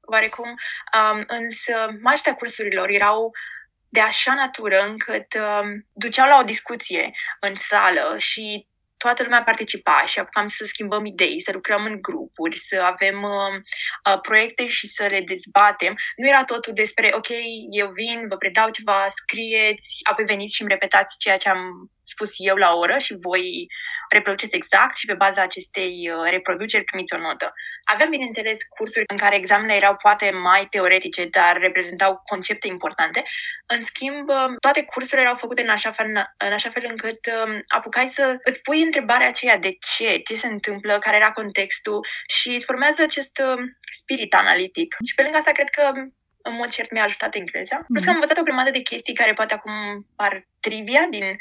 oarecum, 0.01 0.49
um, 0.49 1.25
însă 1.27 1.73
majoritatea 1.73 2.35
cursurilor 2.35 2.89
erau 2.89 3.31
de 3.89 4.01
așa 4.01 4.35
natură 4.35 4.81
încât 4.81 5.35
um, 5.35 5.87
duceau 5.93 6.29
la 6.29 6.39
o 6.39 6.43
discuție 6.43 7.11
în 7.41 7.55
sală 7.55 8.15
și 8.19 8.67
toată 8.99 9.23
lumea 9.23 9.43
participa 9.43 10.03
și 10.07 10.19
apucam 10.19 10.49
să 10.49 10.65
schimbăm 10.65 11.05
idei, 11.05 11.41
să 11.41 11.51
lucrăm 11.53 11.85
în 11.85 11.99
grupuri, 12.01 12.57
să 12.59 12.81
avem 12.93 13.23
uh, 13.23 13.55
uh, 14.13 14.21
proiecte 14.21 14.67
și 14.67 14.87
să 14.87 15.07
le 15.07 15.21
dezbatem. 15.21 15.95
Nu 16.17 16.29
era 16.29 16.45
totul 16.45 16.73
despre, 16.73 17.13
ok, 17.15 17.29
eu 17.71 17.91
vin, 17.91 18.29
vă 18.29 18.37
predau 18.37 18.71
ceva, 18.71 19.07
scrieți, 19.09 20.01
apoi 20.11 20.25
veniți 20.25 20.55
și 20.55 20.63
îmi 20.63 20.71
repetați 20.71 21.19
ceea 21.19 21.37
ce 21.37 21.49
am 21.49 21.91
spus 22.09 22.31
eu 22.37 22.57
la 22.57 22.75
oră 22.75 22.99
și 22.99 23.17
voi 23.21 23.67
reproduceți 24.09 24.57
exact 24.57 24.97
și 24.97 25.07
pe 25.07 25.15
baza 25.15 25.43
acestei 25.43 26.11
uh, 26.11 26.31
reproduceri 26.31 26.85
primiți 26.85 27.15
o 27.15 27.19
notă. 27.19 27.53
Aveam, 27.85 28.11
bineînțeles, 28.11 28.59
cursuri 28.69 29.05
în 29.09 29.17
care 29.17 29.37
examenele 29.37 29.75
erau 29.75 29.97
poate 29.97 30.31
mai 30.31 30.67
teoretice, 30.71 31.25
dar 31.25 31.57
reprezentau 31.57 32.23
concepte 32.25 32.67
importante. 32.67 33.23
În 33.67 33.83
schimb, 33.83 34.29
uh, 34.29 34.55
toate 34.61 34.83
cursurile 34.83 35.21
erau 35.27 35.37
făcute 35.37 35.63
în 35.63 35.69
așa 35.69 35.93
fel, 35.93 36.07
în 36.47 36.53
așa 36.53 36.71
fel 36.71 36.85
încât 36.89 37.21
um, 37.27 37.63
apucai 37.67 38.07
să 38.07 38.37
îți 38.45 38.63
pui 38.63 38.83
întrebarea 38.83 39.29
aceea 39.29 39.57
de 39.57 39.77
ce, 39.97 40.19
ce 40.19 40.35
se 40.35 40.47
întâmplă, 40.47 40.99
care 40.99 41.17
era 41.17 41.33
contextul 41.33 42.07
și 42.27 42.49
îți 42.49 42.65
formează 42.65 43.03
acest 43.03 43.39
um, 43.39 43.77
spirit 43.93 44.35
analitic. 44.35 44.97
Și 45.07 45.15
pe 45.15 45.23
lângă 45.23 45.37
asta, 45.39 45.51
cred 45.51 45.69
că 45.69 45.93
în 46.49 46.55
mod 46.55 46.69
cert 46.69 46.91
mi-a 46.91 47.05
ajutat 47.05 47.35
engleza. 47.35 47.77
Mm-hmm. 47.79 47.93
Plus 47.93 48.05
că 48.05 48.09
am 48.09 48.15
învățat 48.15 48.39
o 48.39 48.43
grămadă 48.43 48.71
de 48.71 48.81
chestii 48.81 49.15
care 49.15 49.33
poate 49.33 49.55
acum 49.55 49.73
par 50.17 50.49
trivia 50.61 51.07
din 51.11 51.37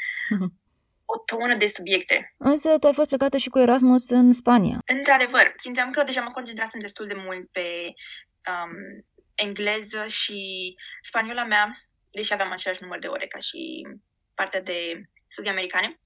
o 1.04 1.18
tonă 1.18 1.54
de 1.54 1.66
subiecte. 1.66 2.34
Însă 2.36 2.78
tu 2.78 2.86
ai 2.86 2.92
fost 2.92 3.08
plecată 3.08 3.36
și 3.36 3.48
cu 3.48 3.58
Erasmus 3.58 4.10
în 4.10 4.32
Spania. 4.32 4.78
Într-adevăr, 4.86 5.52
simțeam 5.56 5.90
că 5.90 6.02
deja 6.02 6.20
mă 6.20 6.30
concentrasem 6.30 6.80
destul 6.80 7.06
de 7.06 7.14
mult 7.14 7.50
pe 7.52 7.68
um, 8.50 9.04
engleză 9.34 10.06
și 10.06 10.74
spaniola 11.02 11.44
mea, 11.44 11.78
deși 12.10 12.32
aveam 12.32 12.50
același 12.50 12.82
număr 12.82 12.98
de 12.98 13.06
ore 13.06 13.26
ca 13.26 13.38
și 13.38 13.86
partea 14.34 14.62
de 14.62 15.02
studii 15.26 15.50
americane, 15.50 16.00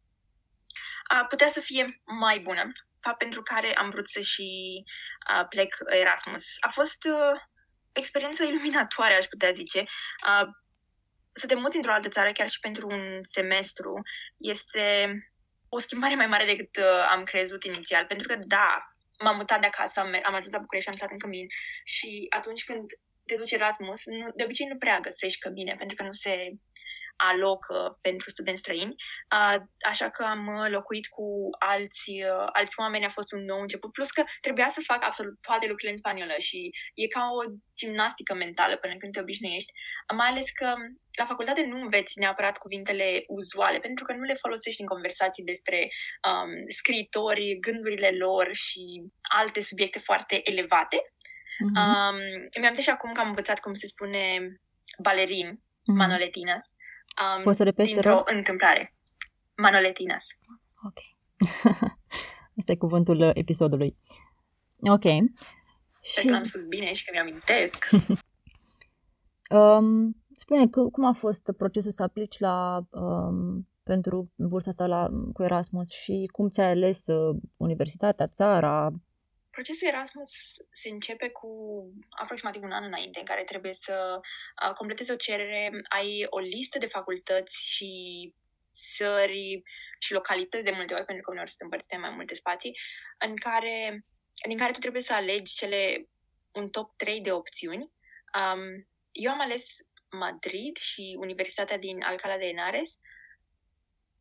a, 1.02 1.24
putea 1.24 1.48
să 1.48 1.60
fie 1.60 2.02
mai 2.20 2.38
bună, 2.38 2.68
fapt 3.00 3.18
pentru 3.18 3.42
care 3.42 3.74
am 3.74 3.90
vrut 3.90 4.08
să 4.08 4.20
și 4.20 4.48
a, 5.18 5.44
plec 5.44 5.76
Erasmus. 6.00 6.44
A 6.60 6.68
fost 6.68 7.04
uh, 7.04 7.40
experiență 7.92 8.44
iluminatoare, 8.44 9.14
aș 9.14 9.24
putea 9.24 9.50
zice. 9.50 9.78
Uh, 9.80 10.48
să 11.32 11.46
te 11.46 11.54
muți 11.54 11.76
într-o 11.76 11.92
altă 11.92 12.08
țară, 12.08 12.32
chiar 12.32 12.50
și 12.50 12.58
pentru 12.58 12.86
un 12.90 13.18
semestru, 13.22 14.02
este 14.36 15.16
o 15.68 15.78
schimbare 15.78 16.14
mai 16.14 16.26
mare 16.26 16.44
decât 16.44 16.76
uh, 16.76 17.08
am 17.10 17.24
crezut 17.24 17.64
inițial. 17.64 18.04
Pentru 18.06 18.28
că, 18.28 18.36
da, 18.46 18.94
m-am 19.18 19.36
mutat 19.36 19.60
de 19.60 19.66
acasă, 19.66 20.00
am, 20.00 20.20
am 20.22 20.34
ajuns 20.34 20.52
la 20.52 20.58
București, 20.58 20.88
am 20.88 20.96
stat 20.96 21.10
în 21.10 21.18
cămin 21.18 21.46
și 21.84 22.26
atunci 22.28 22.64
când 22.64 22.90
te 23.26 23.36
duci 23.36 23.50
Erasmus, 23.50 24.06
nu, 24.06 24.30
de 24.36 24.44
obicei 24.44 24.66
nu 24.66 24.76
prea 24.76 25.00
găsești 25.00 25.38
căbine, 25.38 25.74
pentru 25.78 25.96
că 25.96 26.02
nu 26.02 26.12
se 26.12 26.52
alocă 27.30 27.98
pentru 28.00 28.30
studenți 28.30 28.60
străini, 28.60 28.94
așa 29.90 30.08
că 30.10 30.22
am 30.24 30.46
uh, 30.46 30.66
locuit 30.68 31.06
cu 31.06 31.26
alți, 31.58 32.10
uh, 32.10 32.46
alți 32.52 32.74
oameni, 32.78 33.04
a 33.04 33.08
fost 33.18 33.32
un 33.32 33.44
nou 33.44 33.60
început, 33.60 33.92
plus 33.92 34.10
că 34.10 34.22
trebuia 34.40 34.68
să 34.68 34.80
fac 34.84 35.04
absolut 35.04 35.34
toate 35.40 35.66
lucrurile 35.66 35.90
în 35.90 35.96
spaniolă 35.96 36.34
și 36.38 36.70
e 36.94 37.06
ca 37.06 37.22
o 37.38 37.52
gimnastică 37.76 38.34
mentală 38.34 38.76
până 38.76 38.94
când 38.96 39.12
te 39.12 39.20
obișnuiești, 39.20 39.72
mai 40.16 40.28
ales 40.28 40.50
că 40.50 40.74
la 41.18 41.26
facultate 41.26 41.66
nu 41.66 41.80
înveți 41.80 42.18
neapărat 42.18 42.58
cuvintele 42.58 43.24
uzuale, 43.26 43.78
pentru 43.78 44.04
că 44.04 44.12
nu 44.14 44.22
le 44.22 44.34
folosești 44.34 44.80
în 44.80 44.86
conversații 44.86 45.44
despre 45.44 45.78
um, 46.28 46.50
scriitori, 46.68 47.58
gândurile 47.60 48.10
lor 48.10 48.48
și 48.52 48.82
alte 49.40 49.60
subiecte 49.60 49.98
foarte 49.98 50.40
elevate. 50.44 50.98
Mm-hmm. 51.64 51.76
Um, 51.82 52.18
mi-am 52.60 52.74
și 52.74 52.90
acum 52.90 53.12
că 53.12 53.20
am 53.20 53.28
învățat 53.28 53.58
cum 53.60 53.72
se 53.72 53.86
spune 53.86 54.22
balerin, 54.98 55.48
mm-hmm. 55.56 55.98
manoletinas, 56.02 56.64
Um, 57.36 57.42
Poți 57.42 57.56
să 57.56 57.62
repeți, 57.62 57.92
dintr-o 57.92 58.22
întâmplare. 58.24 58.94
Manoletinas. 59.56 60.24
Ok. 60.86 60.98
Asta 62.58 62.72
e 62.72 62.76
cuvântul 62.76 63.20
uh, 63.20 63.30
episodului. 63.34 63.96
Ok. 64.80 65.02
Sper 66.00 66.22
și... 66.22 66.26
că 66.26 66.34
am 66.34 66.42
spus 66.42 66.62
bine 66.62 66.92
și 66.92 67.04
că 67.04 67.10
mi-amintesc. 67.12 67.88
um, 69.58 70.16
spune, 70.32 70.66
cum 70.66 71.04
a 71.04 71.12
fost 71.12 71.52
procesul 71.56 71.92
să 71.92 72.02
aplici 72.02 72.38
la, 72.38 72.86
um, 72.90 73.68
pentru 73.82 74.32
bursa 74.36 74.70
asta 74.70 74.86
la, 74.86 75.08
cu 75.32 75.42
Erasmus 75.42 75.90
și 75.90 76.28
cum 76.32 76.48
ți-ai 76.48 76.70
ales 76.70 77.06
uh, 77.06 77.36
universitatea, 77.56 78.26
țara, 78.26 78.90
Procesul 79.52 79.88
Erasmus 79.88 80.30
se 80.70 80.88
începe 80.88 81.28
cu 81.28 81.48
aproximativ 82.10 82.62
un 82.62 82.72
an 82.72 82.84
înainte, 82.84 83.18
în 83.18 83.24
care 83.24 83.44
trebuie 83.44 83.72
să 83.72 84.20
completezi 84.74 85.10
o 85.10 85.16
cerere, 85.16 85.70
ai 85.88 86.26
o 86.28 86.38
listă 86.38 86.78
de 86.78 86.86
facultăți 86.86 87.72
și 87.72 87.92
țări 88.74 89.62
și 89.98 90.12
localități 90.12 90.64
de 90.64 90.70
multe 90.70 90.94
ori, 90.94 91.04
pentru 91.04 91.24
că 91.24 91.30
uneori 91.30 91.50
sunt 91.50 91.62
împărțite 91.62 91.94
în 91.94 92.00
mai 92.00 92.10
multe 92.10 92.34
spații, 92.34 92.78
în 93.18 93.36
care, 93.36 94.06
din 94.48 94.58
care 94.58 94.72
tu 94.72 94.78
trebuie 94.78 95.02
să 95.02 95.14
alegi 95.14 95.54
cele 95.54 96.08
un 96.52 96.70
top 96.70 96.96
3 96.96 97.20
de 97.20 97.32
opțiuni. 97.32 97.90
Um, 98.38 98.88
eu 99.12 99.32
am 99.32 99.40
ales 99.40 99.76
Madrid 100.10 100.76
și 100.76 101.16
Universitatea 101.18 101.78
din 101.78 102.02
Alcalá 102.02 102.36
de 102.38 102.46
Henares, 102.46 102.98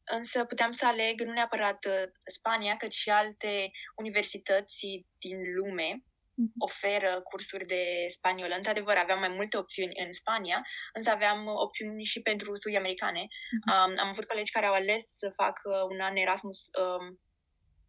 însă 0.03 0.46
puteam 0.46 0.72
să 0.72 0.86
aleg 0.86 1.22
nu 1.22 1.31
neapărat 1.31 1.86
uh, 1.86 2.03
Spania, 2.25 2.77
cât 2.77 2.91
și 2.91 3.10
alte 3.10 3.72
universități 3.96 5.05
din 5.20 5.38
lume 5.55 6.03
mhm. 6.34 6.53
oferă 6.58 7.22
cursuri 7.22 7.65
de 7.65 7.84
spaniolă. 8.08 8.55
Într-adevăr, 8.55 8.96
aveam 8.96 9.20
mai 9.20 9.29
multe 9.29 9.58
opțiuni 9.58 9.93
în 10.05 10.12
Spania, 10.12 10.62
însă 10.93 11.10
aveam 11.10 11.48
opțiuni 11.48 12.03
și 12.03 12.22
pentru 12.22 12.55
studii 12.55 12.77
americane. 12.77 13.22
Uh-huh. 13.22 13.88
Um, 13.88 14.00
am 14.00 14.08
avut 14.08 14.25
colegi 14.25 14.51
care 14.51 14.65
au 14.65 14.74
ales 14.74 15.03
să 15.17 15.29
facă 15.36 15.70
un 15.89 16.00
an 16.00 16.15
Erasmus 16.15 16.60
um, 16.81 17.20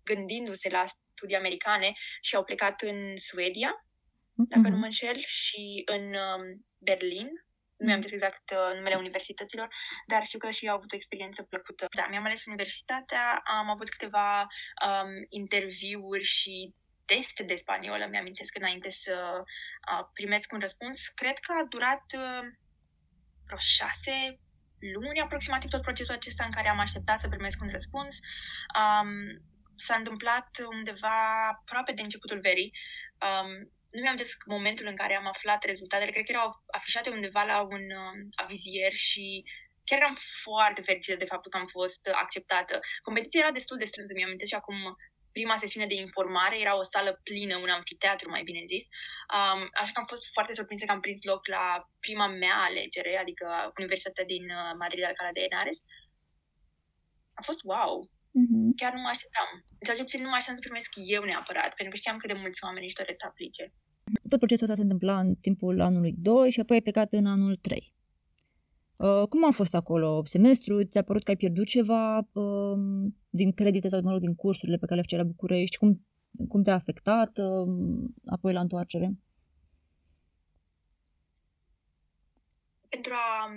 gândindu-se 0.04 0.69
la 0.69 0.85
studii 0.87 1.37
americane 1.37 1.92
și 2.21 2.35
au 2.35 2.45
plecat 2.45 2.83
în 2.83 3.16
Suedia, 3.16 3.73
uh-huh. 3.73 4.49
dacă 4.49 4.69
nu 4.69 4.76
mă 4.76 4.85
înșel, 4.85 5.23
și 5.26 5.83
în 5.85 6.04
um, 6.04 6.66
Berlin, 6.78 7.28
nu 7.83 7.89
mi-am 7.89 8.03
zis 8.03 8.12
exact 8.12 8.51
uh, 8.51 8.77
numele 8.77 8.95
universităților, 8.95 9.69
dar 10.07 10.25
știu 10.25 10.39
că 10.39 10.51
și 10.51 10.65
eu 10.65 10.71
au 10.71 10.77
avut 10.77 10.93
o 10.93 10.97
experiență 10.97 11.43
plăcută. 11.43 11.87
Da, 11.97 12.07
mi-am 12.11 12.25
ales 12.25 12.45
universitatea, 12.45 13.43
am 13.45 13.71
avut 13.71 13.89
câteva 13.89 14.41
um, 14.41 15.11
interviuri 15.29 16.23
și 16.23 16.75
teste 17.05 17.43
de 17.43 17.55
spaniolă, 17.55 18.07
mi-amintesc 18.11 18.57
înainte 18.57 18.91
să 18.91 19.43
uh, 19.43 20.07
primesc 20.12 20.53
un 20.53 20.61
răspuns. 20.61 21.09
Cred 21.09 21.39
că 21.39 21.53
a 21.53 21.65
durat 21.65 22.05
uh, 22.15 22.47
vreo 23.45 23.59
șase 23.59 24.39
luni 24.79 25.21
aproximativ 25.21 25.71
tot 25.71 25.83
procesul 25.83 26.15
acesta 26.15 26.45
în 26.45 26.51
care 26.51 26.69
am 26.69 26.79
așteptat 26.79 27.19
să 27.19 27.29
primesc 27.29 27.62
un 27.62 27.71
răspuns. 27.71 28.19
Um, 28.81 29.11
s-a 29.77 29.95
întâmplat 29.95 30.49
undeva 30.71 31.49
aproape 31.51 31.93
de 31.93 32.03
începutul 32.03 32.41
verii. 32.41 32.73
Um, 33.27 33.73
nu 33.93 34.01
mi-am 34.01 34.17
des 34.17 34.37
momentul 34.47 34.87
în 34.87 34.97
care 34.97 35.15
am 35.17 35.27
aflat 35.27 35.65
rezultatele, 35.65 36.11
cred 36.11 36.25
că 36.25 36.33
erau 36.33 36.63
afișate 36.67 37.11
undeva 37.11 37.43
la 37.43 37.61
un 37.61 37.85
uh, 38.03 38.15
avizier 38.35 38.93
și 38.93 39.45
chiar 39.85 40.01
eram 40.01 40.17
foarte 40.43 40.83
fericită 40.83 41.17
de 41.17 41.25
faptul 41.25 41.51
că 41.51 41.59
am 41.59 41.67
fost 41.67 42.07
acceptată. 42.23 42.81
Competiția 43.03 43.41
era 43.41 43.51
destul 43.51 43.77
de 43.77 43.85
strânsă, 43.85 44.13
mi-am 44.15 44.37
și 44.47 44.55
acum 44.55 44.97
prima 45.33 45.57
sesiune 45.57 45.87
de 45.87 45.95
informare 45.95 46.61
era 46.61 46.77
o 46.77 46.83
sală 46.83 47.21
plină, 47.23 47.57
un 47.57 47.69
amfiteatru, 47.69 48.31
mai 48.31 48.43
bine 48.43 48.63
zis. 48.65 48.85
Um, 49.37 49.61
așa 49.73 49.93
că 49.93 50.01
am 50.01 50.07
fost 50.07 50.33
foarte 50.33 50.55
surprinsă 50.55 50.85
că 50.85 50.93
am 50.93 51.01
prins 51.01 51.23
loc 51.23 51.47
la 51.47 51.89
prima 52.01 52.27
mea 52.27 52.57
alegere, 52.69 53.17
adică 53.17 53.73
Universitatea 53.79 54.25
din 54.25 54.45
uh, 54.51 54.73
Madrid, 54.79 55.05
Alcalá 55.05 55.33
de 55.33 55.41
Henares. 55.41 55.79
A 57.35 57.43
fost 57.43 57.61
wow! 57.63 58.11
Mm-hmm. 58.41 58.65
Chiar 58.81 58.93
nu 58.97 59.03
mă 59.05 59.11
așteptam. 59.15 59.49
Sau 59.87 59.95
ce 59.97 60.03
puțin 60.07 60.23
nu 60.23 60.29
mă 60.29 60.39
așteptam 60.39 60.59
să 60.61 60.67
primesc 60.67 60.91
eu 61.17 61.23
neapărat, 61.31 61.71
pentru 61.79 61.93
că 61.93 61.97
știam 62.01 62.17
cât 62.19 62.29
de 62.33 62.39
mulți 62.43 62.65
oameni 62.67 62.89
își 62.89 62.99
doresc 63.01 63.19
să 63.21 63.27
aplice. 63.29 63.65
Tot 64.31 64.39
procesul 64.39 64.65
ăsta 64.67 64.79
se 64.81 64.87
întâmpla 64.87 65.17
în 65.25 65.29
timpul 65.47 65.75
anului 65.89 66.12
2 66.19 66.51
și 66.51 66.61
apoi 66.61 66.77
ai 66.77 66.87
plecat 66.87 67.09
în 67.12 67.27
anul 67.27 67.55
3. 67.57 67.95
Uh, 68.97 69.29
cum 69.29 69.45
a 69.45 69.51
fost 69.51 69.75
acolo 69.75 70.23
semestru? 70.25 70.85
Ți-a 70.85 71.03
părut 71.03 71.23
că 71.23 71.31
ai 71.31 71.37
pierdut 71.37 71.67
ceva 71.67 72.19
uh, 72.19 72.77
din 73.29 73.53
credite 73.53 73.89
sau, 73.89 74.01
mă 74.03 74.11
rog, 74.11 74.21
din 74.21 74.35
cursurile 74.35 74.77
pe 74.77 74.87
care 74.87 74.97
le 74.97 75.03
făceai 75.03 75.23
la 75.25 75.31
București? 75.35 75.77
Cum, 75.77 76.07
cum 76.49 76.62
te-a 76.62 76.75
afectat 76.75 77.39
uh, 77.39 77.69
apoi 78.27 78.53
la 78.53 78.61
întoarcere? 78.61 79.12
Pentru 82.89 83.12
a 83.12 83.49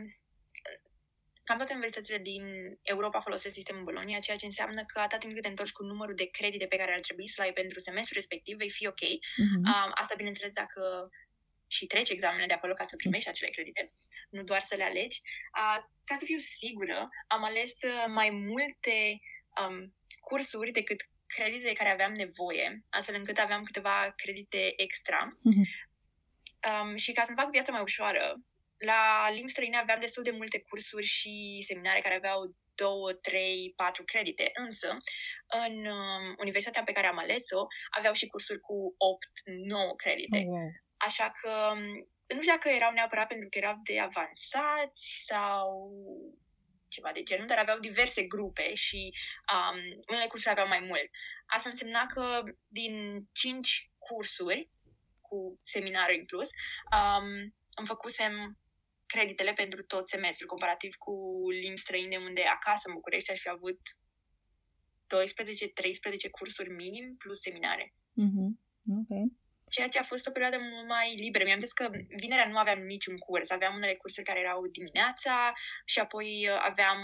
Cam 1.48 1.58
toate 1.58 1.74
universitățile 1.74 2.18
din 2.18 2.44
Europa 2.82 3.20
folosesc 3.20 3.54
sistemul 3.54 3.84
Bolonia, 3.84 4.20
ceea 4.20 4.38
ce 4.38 4.46
înseamnă 4.46 4.86
că 4.86 5.00
atât 5.00 5.20
timp 5.20 5.34
cât 5.34 5.42
te 5.42 5.48
întorci 5.48 5.72
cu 5.72 5.84
numărul 5.84 6.16
de 6.16 6.26
credite 6.26 6.66
pe 6.66 6.76
care 6.76 6.94
ar 6.94 7.00
trebui 7.00 7.28
să-l 7.28 7.46
ai 7.46 7.54
pentru 7.54 7.80
semestrul 7.80 8.16
respectiv, 8.16 8.58
vei 8.58 8.70
fi 8.70 8.88
ok. 8.88 9.02
Uh-huh. 9.02 9.62
Uh, 9.66 9.92
asta, 9.94 10.16
bineînțeles, 10.16 10.54
dacă 10.54 11.10
și 11.68 11.86
treci 11.86 12.10
examenele 12.10 12.48
de 12.48 12.54
acolo 12.54 12.74
ca 12.74 12.84
să 12.84 12.96
primești 12.96 13.30
acele 13.30 13.50
credite, 13.50 13.94
nu 14.30 14.44
doar 14.44 14.62
să 14.62 14.76
le 14.76 14.84
alegi. 14.84 15.22
Uh, 15.58 15.84
ca 16.04 16.16
să 16.20 16.26
fiu 16.26 16.38
sigură, 16.38 17.10
am 17.28 17.44
ales 17.44 17.82
uh, 17.82 18.06
mai 18.08 18.30
multe 18.30 19.20
um, 19.62 19.96
cursuri 20.20 20.72
decât 20.72 21.10
credite 21.28 21.64
de 21.64 21.74
care 21.74 21.90
aveam 21.90 22.14
nevoie, 22.14 22.84
astfel 22.90 23.16
încât 23.16 23.38
aveam 23.38 23.64
câteva 23.64 24.14
credite 24.16 24.74
extra. 24.76 25.38
Uh-huh. 25.38 25.94
Um, 26.70 26.96
și 26.96 27.12
ca 27.12 27.24
să-mi 27.24 27.38
fac 27.38 27.52
viața 27.52 27.72
mai 27.72 27.82
ușoară, 27.82 28.36
la 28.86 29.30
limbi 29.30 29.50
străine 29.50 29.78
aveam 29.78 30.00
destul 30.00 30.24
de 30.24 30.32
multe 30.32 30.60
cursuri 30.62 31.06
și 31.06 31.64
seminare 31.68 32.00
care 32.00 32.16
aveau 32.16 32.56
două, 32.76 33.14
trei, 33.14 33.74
patru 33.76 34.04
credite, 34.04 34.52
însă 34.54 34.98
în 35.66 35.86
um, 35.86 36.36
universitatea 36.38 36.84
pe 36.84 36.92
care 36.92 37.08
am 37.08 37.18
ales-o 37.18 37.66
aveau 37.90 38.14
și 38.14 38.28
cursuri 38.28 38.60
cu 38.60 38.96
8-9 39.94 39.96
credite. 39.96 40.46
Oh, 40.48 40.72
Așa 40.98 41.32
că 41.42 41.72
um, 41.74 41.82
nu 42.36 42.42
știu 42.42 42.54
dacă 42.54 42.70
erau 42.70 42.92
neapărat 42.92 43.28
pentru 43.28 43.48
că 43.50 43.58
erau 43.58 43.80
de 43.84 44.00
avansați 44.00 45.24
sau 45.26 45.92
ceva 46.88 47.12
de 47.12 47.24
genul, 47.24 47.48
dar 47.48 47.58
aveau 47.58 47.80
diverse 47.80 48.24
grupe 48.24 48.74
și 48.74 49.14
um, 49.54 49.80
unele 50.08 50.28
cursuri 50.28 50.52
aveau 50.52 50.68
mai 50.68 50.80
mult. 50.80 51.10
Asta 51.46 51.70
însemna 51.70 52.06
că 52.06 52.44
din 52.68 53.26
cinci 53.34 53.92
cursuri, 53.98 54.70
cu 55.22 55.60
seminariu 55.64 56.16
inclus, 56.16 56.50
um, 56.98 57.28
îmi 57.76 57.88
făcusem 57.88 58.58
creditele 59.06 59.54
pentru 59.54 59.84
tot 59.84 60.10
semestrul, 60.10 60.48
comparativ 60.48 60.96
cu 60.96 61.14
limbi 61.62 61.80
străine, 61.80 62.18
unde 62.18 62.42
acasă 62.42 62.84
în 62.88 62.94
București 62.94 63.32
aș 63.32 63.40
fi 63.40 63.50
avut 63.50 63.78
12-13 63.78 63.82
cursuri 66.32 66.70
minim 66.70 67.16
plus 67.18 67.40
seminare. 67.40 67.94
Mm-hmm. 67.94 68.50
Ok. 69.00 69.32
Ceea 69.70 69.88
ce 69.88 70.00
a 70.00 70.04
fost 70.04 70.28
o 70.28 70.32
perioadă 70.32 70.58
mult 70.60 70.88
mai 70.88 71.16
liberă. 71.16 71.44
Mi-am 71.44 71.60
zis 71.60 71.72
că 71.72 71.90
vinerea 72.18 72.48
nu 72.48 72.58
aveam 72.58 72.80
niciun 72.80 73.18
curs. 73.18 73.50
Aveam 73.50 73.76
unele 73.76 73.96
cursuri 73.96 74.26
care 74.26 74.40
erau 74.40 74.68
dimineața 74.68 75.54
și 75.86 76.00
apoi 76.00 76.48
uh, 76.50 76.58
aveam 76.70 76.98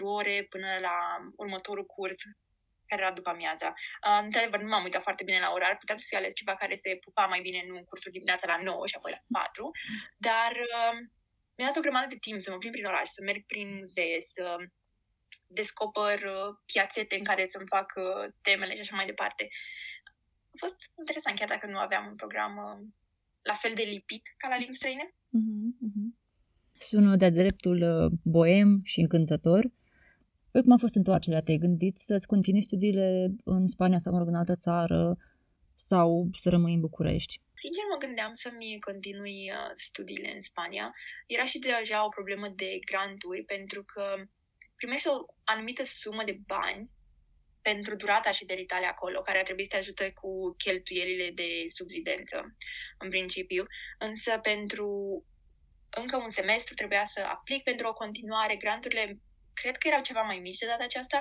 3-4 0.00 0.02
ore 0.02 0.46
până 0.50 0.78
la 0.80 0.96
următorul 1.36 1.84
curs 1.84 2.16
care 2.86 3.02
era 3.02 3.12
după 3.12 3.30
amiaza. 3.30 3.68
Uh, 4.06 4.20
într-adevăr, 4.22 4.60
nu 4.60 4.68
m-am 4.68 4.82
uitat 4.82 5.02
foarte 5.02 5.24
bine 5.24 5.38
la 5.38 5.52
orar, 5.56 5.76
puteam 5.76 5.98
să 5.98 6.06
fi 6.08 6.16
ales 6.16 6.34
ceva 6.34 6.54
care 6.56 6.74
se 6.74 6.98
pupa 7.04 7.24
mai 7.26 7.40
bine, 7.40 7.64
nu 7.66 7.84
cursul 7.84 8.10
dimineața 8.10 8.46
la 8.46 8.62
9 8.62 8.86
și 8.86 8.96
apoi 8.96 9.12
la 9.16 9.40
4, 9.40 9.70
dar 10.16 10.52
uh, 10.52 10.94
mi-a 11.56 11.66
dat 11.66 11.76
o 11.76 11.80
grămadă 11.86 12.06
de 12.08 12.24
timp 12.26 12.40
să 12.40 12.50
mă 12.50 12.58
plimb 12.58 12.74
prin 12.74 12.86
oraș, 12.86 13.08
să 13.08 13.20
merg 13.24 13.42
prin 13.46 13.68
muzee, 13.76 14.20
să 14.20 14.56
descoper 15.46 16.18
uh, 16.22 16.50
piațete 16.72 17.16
în 17.16 17.24
care 17.24 17.46
să-mi 17.46 17.72
fac 17.74 17.88
uh, 17.96 18.32
temele 18.42 18.74
și 18.74 18.80
așa 18.80 18.96
mai 18.96 19.06
departe. 19.06 19.48
A 20.54 20.56
fost 20.56 20.76
interesant, 20.98 21.38
chiar 21.38 21.48
dacă 21.48 21.66
nu 21.66 21.78
aveam 21.78 22.06
un 22.06 22.14
program 22.14 22.56
uh, 22.56 22.86
la 23.42 23.54
fel 23.54 23.72
de 23.74 23.82
lipit 23.82 24.22
ca 24.36 24.48
la 24.48 24.56
limbi 24.56 24.74
străine. 24.80 25.06
Mm-hmm, 25.38 26.06
Sună 26.78 27.16
de-a 27.16 27.30
dreptul 27.30 27.78
uh, 27.82 28.12
boem 28.22 28.80
și 28.84 29.00
încântător. 29.00 29.70
Păi 30.56 30.64
cum 30.64 30.74
a 30.74 30.84
fost 30.86 30.94
întoarcerea? 30.94 31.42
Te-ai 31.42 31.64
gândit 31.66 31.98
să-ți 31.98 32.26
continui 32.26 32.62
studiile 32.62 33.26
în 33.44 33.66
Spania 33.68 33.98
sau, 33.98 34.12
mă 34.12 34.18
rog, 34.18 34.28
în 34.28 34.34
altă 34.34 34.54
țară? 34.54 35.16
sau 35.74 36.28
să 36.38 36.48
rămâi 36.48 36.74
în 36.74 36.80
București? 36.80 37.40
Sincer, 37.54 37.84
mă 37.90 37.98
gândeam 37.98 38.34
să-mi 38.34 38.78
continui 38.80 39.50
uh, 39.50 39.70
studiile 39.74 40.32
în 40.34 40.40
Spania. 40.40 40.94
Era 41.26 41.44
și 41.44 41.58
deja 41.58 42.04
o 42.04 42.08
problemă 42.08 42.48
de 42.48 42.78
granturi, 42.84 43.42
pentru 43.44 43.84
că 43.84 44.04
primești 44.76 45.08
o 45.08 45.12
anumită 45.44 45.84
sumă 45.84 46.22
de 46.24 46.38
bani 46.46 46.90
pentru 47.62 47.96
durata 47.96 48.30
șederii 48.30 48.66
acolo, 48.68 49.20
care 49.20 49.38
ar 49.38 49.44
trebui 49.44 49.62
să 49.62 49.68
te 49.70 49.76
ajute 49.76 50.12
cu 50.20 50.54
cheltuielile 50.56 51.30
de 51.34 51.48
subzidență, 51.66 52.54
în 52.98 53.08
principiu. 53.08 53.64
Însă, 53.98 54.38
pentru 54.38 54.88
încă 55.90 56.16
un 56.16 56.30
semestru 56.30 56.74
trebuia 56.74 57.04
să 57.04 57.20
aplic 57.20 57.62
pentru 57.62 57.88
o 57.88 57.92
continuare. 57.92 58.56
Granturile 58.56 59.20
cred 59.60 59.76
că 59.76 59.88
erau 59.88 60.02
ceva 60.08 60.22
mai 60.22 60.38
mici 60.38 60.62
de 60.62 60.66
data 60.66 60.84
aceasta 60.84 61.18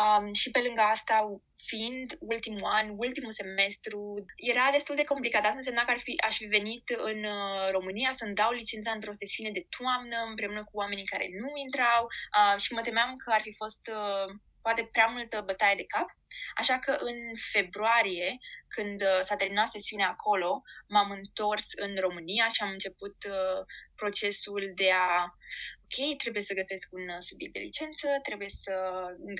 um, 0.00 0.32
și 0.40 0.50
pe 0.50 0.60
lângă 0.66 0.82
asta, 0.94 1.16
fiind 1.70 2.08
ultimul 2.32 2.64
an, 2.78 2.86
ultimul 2.96 3.32
semestru, 3.32 4.00
era 4.52 4.66
destul 4.72 4.96
de 4.96 5.10
complicat. 5.12 5.44
Asta 5.44 5.62
însemna 5.62 5.84
că 5.84 5.94
ar 5.96 6.02
fi, 6.06 6.14
aș 6.28 6.36
fi 6.36 6.46
venit 6.58 6.86
în 7.10 7.20
uh, 7.36 7.64
România 7.76 8.10
să-mi 8.12 8.38
dau 8.40 8.52
licența 8.52 8.90
într-o 8.92 9.18
sesiune 9.22 9.50
de 9.50 9.66
toamnă 9.76 10.16
împreună 10.30 10.62
cu 10.64 10.74
oamenii 10.82 11.12
care 11.12 11.26
nu 11.42 11.50
intrau 11.64 12.02
uh, 12.06 12.60
și 12.62 12.72
mă 12.72 12.80
temeam 12.80 13.12
că 13.22 13.30
ar 13.32 13.42
fi 13.46 13.52
fost 13.62 13.82
uh, 13.96 14.28
poate 14.62 14.88
prea 14.92 15.06
multă 15.06 15.42
bătaie 15.46 15.74
de 15.74 15.90
cap. 15.94 16.08
Așa 16.56 16.78
că 16.78 16.92
în 17.00 17.16
februarie, 17.52 18.38
când 18.68 19.02
uh, 19.02 19.20
s-a 19.22 19.36
terminat 19.36 19.68
sesiunea 19.68 20.08
acolo, 20.08 20.62
m-am 20.88 21.10
întors 21.10 21.66
în 21.74 21.96
România 22.00 22.48
și 22.48 22.62
am 22.62 22.70
început 22.70 23.16
uh, 23.28 23.60
procesul 23.96 24.72
de 24.74 24.90
a 24.92 25.36
ok, 25.92 26.16
trebuie 26.16 26.42
să 26.42 26.54
găsesc 26.54 26.86
un 26.92 27.08
uh, 27.08 27.20
subiect 27.28 27.52
de 27.52 27.64
licență, 27.68 28.06
trebuie 28.22 28.48
să 28.48 28.74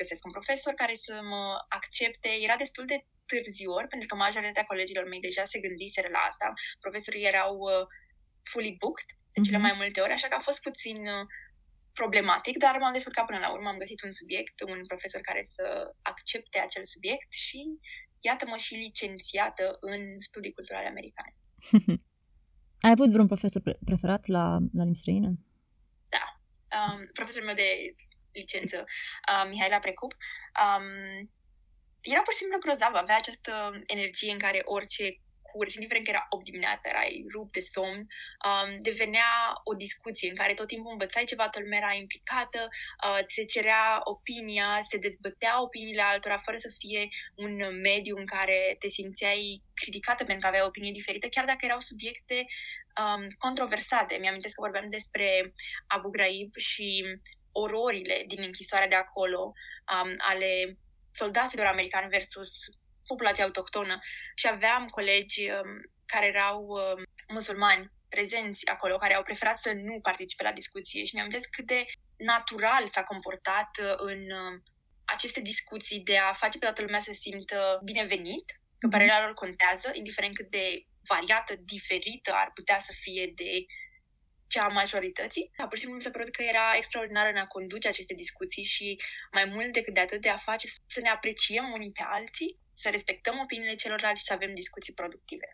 găsesc 0.00 0.24
un 0.24 0.30
profesor 0.36 0.72
care 0.82 0.94
să 0.94 1.14
mă 1.22 1.44
accepte. 1.68 2.28
Era 2.46 2.56
destul 2.56 2.84
de 2.92 2.98
târziu, 3.30 3.72
pentru 3.92 4.08
că 4.08 4.14
majoritatea 4.14 4.70
colegilor 4.72 5.04
mei 5.08 5.20
deja 5.20 5.44
se 5.44 5.58
gândiseră 5.66 6.08
la 6.16 6.22
asta. 6.30 6.52
Profesorii 6.80 7.30
erau 7.32 7.54
uh, 7.58 7.86
fully 8.50 8.76
booked 8.82 9.08
de 9.32 9.40
cele 9.46 9.58
mhm. 9.58 9.66
mai 9.66 9.76
multe 9.80 10.00
ori, 10.00 10.12
așa 10.12 10.28
că 10.28 10.36
a 10.38 10.46
fost 10.48 10.60
puțin 10.68 10.98
uh, 11.16 11.24
problematic, 12.00 12.56
dar 12.64 12.74
m-am 12.78 12.92
descurcat 12.92 13.26
până 13.26 13.38
la 13.38 13.52
urmă, 13.52 13.68
am 13.68 13.82
găsit 13.84 14.02
un 14.02 14.10
subiect, 14.10 14.56
un 14.72 14.80
profesor 14.86 15.20
care 15.20 15.42
să 15.42 15.66
accepte 16.02 16.58
acel 16.58 16.84
subiect 16.84 17.32
și 17.32 17.60
iată-mă 18.28 18.56
și 18.56 18.74
licențiată 18.74 19.76
în 19.80 20.00
studii 20.20 20.52
culturale 20.52 20.88
americane. 20.88 21.32
Ai 22.84 22.90
avut 22.90 23.10
vreun 23.10 23.26
profesor 23.26 23.62
preferat 23.84 24.26
la, 24.26 24.44
la 24.78 24.82
limbi 24.82 24.98
străine? 24.98 25.30
Um, 26.76 27.10
profesorul 27.12 27.46
meu 27.46 27.54
de 27.54 27.94
licență, 28.32 28.84
uh, 28.84 29.48
Mihaela 29.48 29.78
Precup, 29.78 30.12
um, 30.64 31.30
era 32.00 32.20
pur 32.22 32.32
și 32.32 32.38
simplu 32.38 32.58
grozav, 32.58 32.94
avea 32.94 33.16
această 33.16 33.82
energie 33.86 34.32
în 34.32 34.38
care 34.38 34.60
orice 34.64 35.20
curs, 35.52 35.74
indiferent 35.74 36.04
că 36.04 36.10
era 36.10 36.26
8 36.28 36.44
dimineața, 36.44 36.88
erai 36.88 37.24
rupt 37.34 37.52
de 37.52 37.60
somn, 37.60 38.00
um, 38.48 38.70
devenea 38.88 39.30
o 39.64 39.74
discuție 39.74 40.28
în 40.28 40.34
care 40.34 40.54
tot 40.54 40.66
timpul 40.66 40.92
învățai 40.92 41.24
ceva, 41.24 41.42
toată 41.42 41.60
lumea 41.60 41.78
era 41.78 41.92
implicată, 41.92 42.68
uh, 43.06 43.20
ți 43.26 43.34
se 43.34 43.44
cerea 43.44 44.00
opinia, 44.04 44.78
se 44.90 44.96
dezbătea 44.96 45.62
opiniile 45.62 46.02
altora, 46.02 46.36
fără 46.36 46.56
să 46.56 46.70
fie 46.78 47.08
un 47.34 47.54
mediu 47.80 48.16
în 48.16 48.26
care 48.26 48.76
te 48.78 48.88
simțeai 48.88 49.62
criticată 49.74 50.24
pentru 50.24 50.42
că 50.42 50.46
aveai 50.46 50.70
opinie 50.70 50.92
diferită, 50.92 51.26
chiar 51.28 51.44
dacă 51.44 51.64
erau 51.64 51.78
subiecte 51.78 52.46
um, 53.00 53.26
controversate. 53.38 54.16
Mi-amintesc 54.16 54.54
că 54.54 54.60
vorbeam 54.60 54.90
despre 54.90 55.52
Abu 55.86 56.08
Ghraib 56.08 56.54
și 56.56 57.04
ororile 57.52 58.24
din 58.26 58.42
închisoarea 58.42 58.88
de 58.88 58.94
acolo, 58.94 59.52
um, 59.92 60.14
ale 60.18 60.78
soldaților 61.10 61.66
americani 61.66 62.08
versus 62.08 62.50
populația 63.06 63.44
autohtonă 63.44 63.98
și 64.34 64.48
aveam 64.50 64.86
colegi 64.86 65.50
um, 65.50 65.70
care 66.06 66.26
erau 66.26 66.58
um, 66.66 67.02
musulmani 67.28 67.90
prezenți 68.08 68.66
acolo, 68.66 68.96
care 68.96 69.14
au 69.14 69.22
preferat 69.22 69.56
să 69.56 69.72
nu 69.72 70.00
participe 70.00 70.42
la 70.42 70.52
discuție 70.52 71.04
și 71.04 71.14
mi-am 71.14 71.28
cât 71.50 71.66
de 71.66 71.84
natural 72.16 72.86
s-a 72.86 73.02
comportat 73.02 73.70
uh, 73.82 73.94
în 73.96 74.20
uh, 74.20 74.60
aceste 75.04 75.40
discuții 75.40 76.00
de 76.00 76.16
a 76.18 76.32
face 76.32 76.58
pe 76.58 76.64
toată 76.64 76.82
lumea 76.82 77.00
să 77.00 77.12
simtă 77.12 77.80
binevenit, 77.84 78.46
că 78.78 78.86
mhm. 78.86 78.90
părerea 78.90 79.24
lor 79.24 79.34
contează, 79.34 79.90
indiferent 79.92 80.34
cât 80.34 80.50
de 80.50 80.86
variată, 81.08 81.52
diferită 81.74 82.30
ar 82.34 82.50
putea 82.54 82.78
să 82.78 82.92
fie 83.02 83.32
de 83.34 83.52
cea 84.52 84.64
a 84.64 84.76
majorității. 84.80 85.50
Dar 85.56 85.66
pur 85.68 85.76
și 85.76 85.82
simplu 85.82 85.98
mi 85.98 86.06
s-a 86.06 86.16
părut 86.16 86.30
că 86.36 86.42
era 86.52 86.66
extraordinar 86.76 87.26
în 87.32 87.40
a 87.44 87.46
conduce 87.46 87.88
aceste 87.88 88.14
discuții 88.14 88.62
și 88.74 88.88
mai 89.36 89.44
mult 89.54 89.72
decât 89.72 89.94
de 89.94 90.00
atât 90.00 90.20
de 90.20 90.28
a 90.28 90.36
face 90.48 90.66
să 90.94 91.00
ne 91.00 91.08
apreciem 91.08 91.66
unii 91.76 91.92
pe 91.98 92.04
alții, 92.16 92.50
să 92.70 92.88
respectăm 92.90 93.36
opiniile 93.44 93.74
celorlalți 93.74 94.20
și 94.20 94.26
să 94.26 94.32
avem 94.32 94.52
discuții 94.62 94.92
productive. 95.00 95.48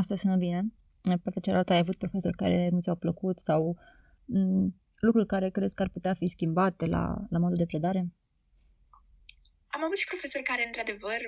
Asta 0.00 0.16
sună 0.16 0.36
bine. 0.36 0.60
Pe 1.02 1.20
partea 1.22 1.42
cealaltă 1.46 1.72
ai 1.72 1.78
avut 1.78 1.98
profesori 1.98 2.36
care 2.36 2.68
nu 2.72 2.80
ți-au 2.80 2.96
plăcut 2.96 3.38
sau 3.38 3.60
m- 3.78 3.84
mm, 4.24 4.66
lucruri 5.06 5.26
care 5.26 5.50
crezi 5.50 5.74
că 5.74 5.82
ar 5.82 5.88
putea 5.88 6.14
fi 6.14 6.26
schimbate 6.26 6.86
la, 6.86 7.04
la 7.30 7.38
modul 7.38 7.56
de 7.56 7.70
predare? 7.72 8.02
Am 9.66 9.84
avut 9.84 9.96
și 9.96 10.06
profesori 10.06 10.44
care, 10.44 10.66
într-adevăr, 10.66 11.20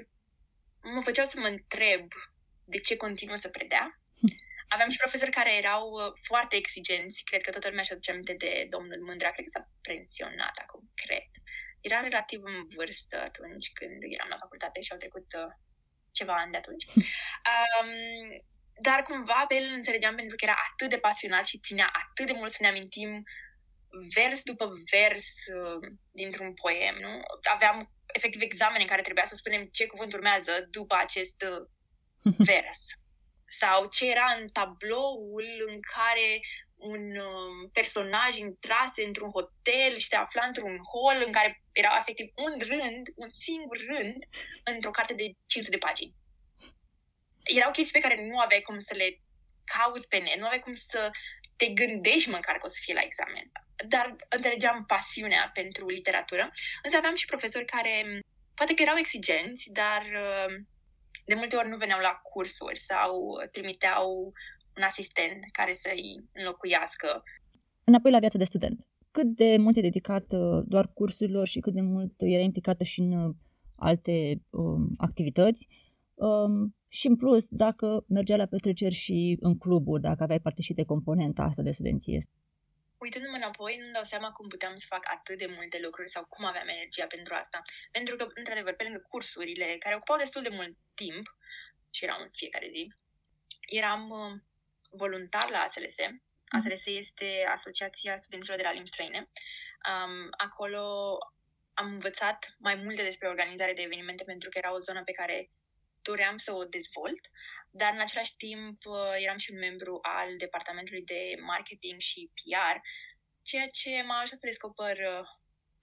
mă 0.95 1.01
făceau 1.05 1.25
să 1.25 1.37
mă 1.41 1.47
întreb 1.47 2.05
de 2.67 2.79
ce 2.79 2.97
continuă 2.97 3.37
să 3.37 3.49
predea. 3.49 3.85
Aveam 4.75 4.91
și 4.91 5.03
profesori 5.05 5.31
care 5.39 5.57
erau 5.57 5.83
uh, 5.91 6.13
foarte 6.29 6.57
exigenți. 6.57 7.25
Cred 7.25 7.41
că 7.43 7.51
toată 7.51 7.69
lumea 7.69 7.83
și 7.83 7.93
aduce 7.93 8.11
aminte 8.11 8.35
de 8.45 8.67
domnul 8.71 9.01
Mândra. 9.07 9.31
Cred 9.31 9.45
că 9.45 9.53
s-a 9.55 9.69
pensionat 9.83 10.57
acum, 10.65 10.83
cred. 10.95 11.29
Era 11.81 12.01
relativ 12.01 12.41
în 12.43 12.59
vârstă 12.77 13.17
atunci 13.29 13.69
când 13.79 13.99
eram 14.17 14.29
la 14.29 14.43
facultate 14.45 14.81
și 14.81 14.93
au 14.93 14.99
trecut 14.99 15.29
uh, 15.43 15.53
ceva 16.19 16.35
ani 16.35 16.51
de 16.51 16.57
atunci. 16.57 16.85
Um, 17.51 17.91
dar 18.81 19.03
cumva 19.03 19.45
pe 19.49 19.55
el 19.55 19.69
înțelegeam 19.73 20.15
pentru 20.15 20.37
că 20.37 20.45
era 20.45 20.59
atât 20.71 20.89
de 20.91 20.99
pasionat 20.99 21.45
și 21.47 21.59
ținea 21.59 21.89
atât 22.03 22.27
de 22.27 22.39
mult 22.41 22.53
să 22.53 22.59
ne 22.61 22.69
amintim 22.69 23.23
vers 24.15 24.43
după 24.43 24.73
vers 24.93 25.29
uh, 25.55 25.81
dintr-un 26.11 26.55
poem, 26.55 26.97
nu? 27.01 27.21
Aveam 27.55 27.91
efectiv 28.13 28.41
examene 28.43 28.83
în 28.83 28.89
care 28.89 29.03
trebuia 29.03 29.25
să 29.25 29.35
spunem 29.35 29.65
ce 29.65 29.87
cuvânt 29.87 30.13
urmează 30.13 30.67
după 30.71 30.95
acest 30.99 31.45
uh, 31.51 31.69
vers. 32.51 32.81
Sau 33.61 33.89
ce 33.89 34.11
era 34.11 34.37
în 34.41 34.49
tabloul 34.49 35.65
în 35.67 35.81
care 35.81 36.41
un 36.77 37.17
um, 37.17 37.71
personaj 37.73 38.37
intrase 38.37 39.05
într-un 39.05 39.31
hotel 39.31 39.97
și 39.97 40.07
se 40.07 40.17
afla 40.17 40.45
într-un 40.47 40.77
hol 40.93 41.23
în 41.27 41.33
care 41.33 41.62
era 41.73 41.97
efectiv 42.01 42.27
un 42.35 42.59
rând, 42.59 43.07
un 43.15 43.31
singur 43.31 43.79
rând, 43.89 44.25
într-o 44.65 44.91
carte 44.91 45.15
de 45.15 45.33
500 45.47 45.77
de 45.77 45.85
pagini. 45.87 46.15
Erau 47.45 47.71
chestii 47.71 48.01
pe 48.01 48.09
care 48.09 48.27
nu 48.27 48.39
aveai 48.39 48.61
cum 48.61 48.79
să 48.79 48.95
le 48.95 49.21
cauți 49.65 50.09
pe 50.09 50.19
net, 50.19 50.39
nu 50.39 50.47
aveai 50.47 50.61
cum 50.61 50.73
să 50.73 51.11
te 51.57 51.67
gândești 51.67 52.29
măcar 52.29 52.57
că 52.57 52.65
o 52.65 52.69
să 52.69 52.79
fie 52.81 52.95
la 52.95 53.01
examen. 53.01 53.51
Dar 53.89 54.17
înțelegeam 54.29 54.85
pasiunea 54.87 55.51
pentru 55.55 55.87
literatură. 55.87 56.53
Însă 56.83 56.97
aveam 56.97 57.15
și 57.15 57.27
profesori 57.27 57.65
care 57.65 58.21
poate 58.55 58.75
că 58.75 58.83
erau 58.83 58.97
exigenți, 58.97 59.71
dar 59.73 60.03
uh, 60.03 60.55
de 61.29 61.35
multe 61.35 61.57
ori 61.57 61.69
nu 61.69 61.77
veneau 61.77 62.01
la 62.01 62.21
cursuri 62.33 62.81
sau 62.91 63.12
trimiteau 63.53 64.33
un 64.77 64.83
asistent 64.83 65.41
care 65.53 65.73
să-i 65.73 66.25
înlocuiască. 66.33 67.23
Înapoi 67.85 68.11
la 68.11 68.19
viața 68.19 68.39
de 68.39 68.45
student. 68.45 68.87
Cât 69.11 69.27
de 69.27 69.57
mult 69.59 69.77
e 69.77 69.81
dedicat 69.81 70.33
uh, 70.33 70.62
doar 70.67 70.87
cursurilor 70.93 71.47
și 71.47 71.61
cât 71.61 71.75
de 71.75 71.81
mult 71.81 72.12
era 72.17 72.43
implicată 72.43 72.85
și 72.85 73.01
în 73.01 73.12
uh, 73.12 73.35
alte 73.77 74.43
um, 74.51 74.95
activități? 74.97 75.69
Um, 76.15 76.77
și 76.89 77.07
în 77.07 77.17
plus, 77.17 77.49
dacă 77.49 78.05
mergea 78.09 78.37
la 78.37 78.47
petreceri 78.47 78.95
și 78.95 79.37
în 79.41 79.59
cluburi, 79.59 80.03
dacă 80.03 80.23
aveai 80.23 80.41
parte 80.41 80.62
și 80.62 80.75
de 80.75 80.85
componenta 80.85 81.43
asta 81.43 81.62
de 81.62 81.71
studenție 81.71 82.19
uitându-mă 83.07 83.37
înapoi, 83.37 83.77
nu-mi 83.81 83.92
dau 83.92 84.03
seama 84.03 84.31
cum 84.33 84.49
puteam 84.49 84.77
să 84.77 84.87
fac 84.88 85.05
atât 85.16 85.38
de 85.38 85.47
multe 85.47 85.79
lucruri 85.81 86.14
sau 86.14 86.25
cum 86.25 86.45
aveam 86.45 86.69
energia 86.69 87.07
pentru 87.07 87.35
asta. 87.35 87.59
Pentru 87.90 88.16
că, 88.16 88.27
într-adevăr, 88.35 88.75
pe 88.75 88.85
lângă 88.85 89.01
cursurile 89.09 89.77
care 89.79 89.95
ocupau 89.95 90.16
destul 90.16 90.42
de 90.42 90.57
mult 90.59 90.75
timp, 90.95 91.27
și 91.90 92.05
erau 92.05 92.21
în 92.21 92.31
fiecare 92.33 92.69
zi, 92.75 92.92
eram 93.81 94.03
uh, 94.11 94.33
voluntar 94.90 95.51
la 95.51 95.59
ASLS. 95.59 95.97
Mhm. 95.99 96.23
ASLS 96.57 96.87
este 96.87 97.29
Asociația 97.49 98.16
Studenților 98.16 98.57
de 98.57 98.62
la 98.62 98.73
Limbi 98.73 98.88
Străine. 98.88 99.29
Um, 99.90 100.29
acolo 100.37 100.83
am 101.75 101.87
învățat 101.87 102.55
mai 102.59 102.75
multe 102.75 103.03
despre 103.03 103.29
organizare 103.29 103.73
de 103.73 103.83
evenimente 103.83 104.25
pentru 104.25 104.49
că 104.49 104.59
era 104.59 104.75
o 104.75 104.79
zonă 104.79 105.03
pe 105.05 105.12
care 105.12 105.51
doream 106.03 106.37
să 106.37 106.53
o 106.53 106.64
dezvolt 106.64 107.21
dar 107.77 107.93
în 107.93 108.01
același 108.01 108.37
timp 108.37 108.79
uh, 108.85 109.15
eram 109.25 109.37
și 109.37 109.53
un 109.53 109.59
membru 109.59 109.99
al 110.03 110.37
departamentului 110.37 111.05
de 111.05 111.21
marketing 111.53 112.01
și 112.01 112.31
PR, 112.37 112.77
ceea 113.43 113.69
ce 113.69 114.03
m-a 114.07 114.19
ajutat 114.19 114.39
să 114.39 114.47
descoper 114.47 114.97
uh, 114.99 115.27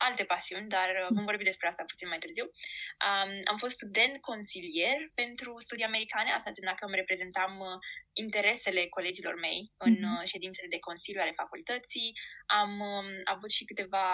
alte 0.07 0.23
pasiuni, 0.23 0.69
dar 0.75 0.89
uh, 1.01 1.07
vom 1.15 1.25
vorbi 1.25 1.43
despre 1.43 1.67
asta 1.67 1.83
puțin 1.91 2.07
mai 2.07 2.17
târziu. 2.17 2.45
Um, 3.07 3.31
am 3.51 3.57
fost 3.63 3.73
student 3.73 4.21
consilier 4.21 4.97
pentru 5.21 5.51
studii 5.65 5.89
americane, 5.91 6.29
asta 6.31 6.49
înseamnă 6.49 6.75
că 6.79 6.85
îmi 6.85 7.01
reprezentam 7.01 7.53
interesele 8.23 8.87
colegilor 8.95 9.35
mei 9.45 9.71
în 9.77 9.95
mm-hmm. 9.95 10.25
ședințele 10.31 10.67
de 10.67 10.79
consiliu 10.87 11.21
ale 11.21 11.39
facultății. 11.41 12.09
Am 12.45 12.71
um, 12.79 13.07
avut 13.23 13.51
și 13.57 13.65
câteva 13.65 14.05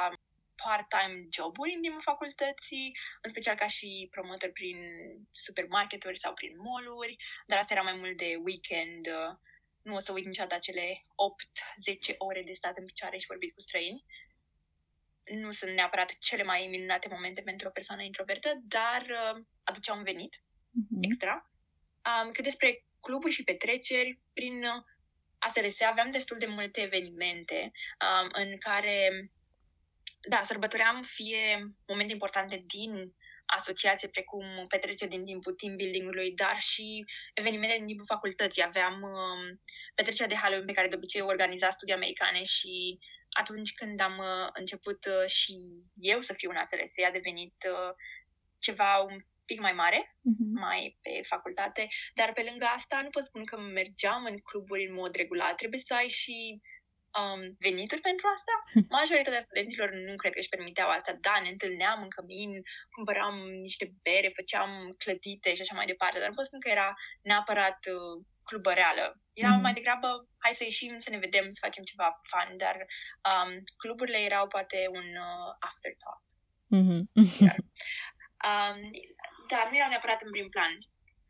part-time 0.63 1.27
joburi 1.37 1.73
în 1.75 1.81
timpul 1.81 2.01
facultății, 2.01 2.97
în 3.21 3.29
special 3.29 3.55
ca 3.55 3.67
și 3.67 4.07
promotor 4.11 4.51
prin 4.51 4.77
supermarketuri 5.31 6.19
sau 6.19 6.33
prin 6.33 6.53
mall-uri, 6.57 7.15
dar 7.47 7.57
asta 7.59 7.73
era 7.73 7.83
mai 7.83 7.97
mult 8.01 8.17
de 8.17 8.39
weekend. 8.43 9.07
Nu 9.81 9.95
o 9.95 9.99
să 9.99 10.11
uit 10.11 10.25
niciodată 10.25 10.55
acele 10.55 11.05
8-10 12.13 12.15
ore 12.17 12.41
de 12.43 12.53
stat 12.53 12.77
în 12.77 12.85
picioare 12.85 13.17
și 13.17 13.27
vorbit 13.27 13.53
cu 13.53 13.61
străini. 13.61 14.05
Nu 15.23 15.51
sunt 15.51 15.71
neapărat 15.71 16.17
cele 16.19 16.43
mai 16.43 16.67
minunate 16.69 17.07
momente 17.11 17.41
pentru 17.41 17.67
o 17.67 17.71
persoană 17.71 18.01
introvertă, 18.01 18.49
dar 18.63 19.01
uh, 19.09 19.43
aduceau 19.63 19.97
un 19.97 20.03
venit 20.03 20.35
mm-hmm. 20.35 21.01
extra. 21.01 21.51
Um, 22.09 22.31
cât 22.31 22.43
despre 22.43 22.85
cluburi 23.01 23.33
și 23.33 23.43
petreceri, 23.43 24.19
prin 24.33 24.63
uh, 24.63 24.83
ASRS 25.39 25.81
aveam 25.81 26.11
destul 26.11 26.37
de 26.37 26.45
multe 26.45 26.81
evenimente 26.81 27.71
um, 28.05 28.29
în 28.31 28.57
care, 28.57 29.29
da, 30.19 30.41
sărbătoream 30.43 31.01
fie 31.03 31.75
momente 31.87 32.13
importante 32.13 32.63
din 32.67 33.13
asociație, 33.45 34.07
precum 34.07 34.65
petreceri 34.67 35.09
din 35.09 35.23
timpul 35.23 35.53
team 35.53 35.75
building-ului, 35.75 36.31
dar 36.31 36.59
și 36.59 37.05
evenimente 37.33 37.77
din 37.77 37.85
timpul 37.85 38.05
facultății. 38.05 38.63
Aveam 38.63 39.01
um, 39.01 39.61
petrecerea 39.95 40.27
de 40.27 40.35
Halloween 40.41 40.65
pe 40.65 40.73
care 40.73 40.87
de 40.87 40.95
obicei 40.95 41.21
o 41.21 41.25
organiza 41.25 41.69
studii 41.69 41.93
americane 41.93 42.43
și 42.43 42.99
atunci 43.29 43.73
când 43.73 44.01
am 44.01 44.17
uh, 44.17 44.49
început 44.53 45.05
uh, 45.05 45.29
și 45.29 45.53
eu 45.95 46.21
să 46.21 46.33
fiu 46.33 46.49
în 46.49 46.55
ASRS, 46.55 46.97
a 47.07 47.11
devenit 47.11 47.55
uh, 47.71 47.93
ceva 48.59 48.97
un 49.09 49.17
pic 49.45 49.59
mai 49.59 49.73
mare, 49.73 50.15
uh-huh. 50.15 50.51
mai 50.65 50.97
pe 51.01 51.19
facultate, 51.23 51.87
dar 52.13 52.33
pe 52.33 52.45
lângă 52.49 52.65
asta 52.65 53.01
nu 53.03 53.09
pot 53.09 53.23
spune 53.23 53.43
că 53.43 53.59
mergeam 53.59 54.25
în 54.25 54.37
cluburi 54.37 54.87
în 54.87 54.93
mod 54.93 55.15
regulat. 55.15 55.55
Trebuie 55.55 55.79
să 55.79 55.93
ai 55.93 56.07
și 56.07 56.61
um, 57.19 57.41
venituri 57.65 58.07
pentru 58.09 58.25
asta. 58.35 58.53
Majoritatea 58.99 59.45
studenților 59.47 59.89
nu 60.07 60.15
cred 60.15 60.31
că 60.33 60.41
își 60.41 60.53
permiteau 60.55 60.89
asta. 60.89 61.11
Da, 61.25 61.35
ne 61.43 61.49
întâlneam 61.49 61.99
în 62.05 62.11
cămin, 62.15 62.51
cumpăram 62.95 63.35
niște 63.67 63.85
bere, 64.05 64.37
făceam 64.39 64.71
clătite 65.03 65.49
și 65.55 65.61
așa 65.61 65.75
mai 65.75 65.91
departe, 65.93 66.19
dar 66.19 66.29
nu 66.29 66.37
pot 66.37 66.45
spune 66.45 66.65
că 66.65 66.71
era 66.77 66.89
neapărat 67.29 67.79
uh, 67.95 68.15
clubăreală. 68.49 69.05
Era 69.33 69.51
mm-hmm. 69.51 69.65
mai 69.65 69.73
degrabă, 69.79 70.09
hai 70.43 70.59
să 70.59 70.63
ieșim, 70.63 70.93
să 71.05 71.09
ne 71.09 71.23
vedem, 71.25 71.45
să 71.49 71.65
facem 71.65 71.83
ceva 71.91 72.07
fun, 72.29 72.49
dar 72.63 72.77
um, 73.29 73.49
cluburile 73.81 74.19
erau 74.29 74.45
poate 74.47 74.79
un 74.99 75.07
uh, 75.27 75.49
afterthought. 75.69 76.23
Mm-hmm. 76.77 77.01
um, 78.49 78.77
dar 79.51 79.63
nu 79.69 79.75
erau 79.79 79.89
neapărat 79.89 80.19
în 80.21 80.31
prim 80.35 80.49
plan. 80.55 80.73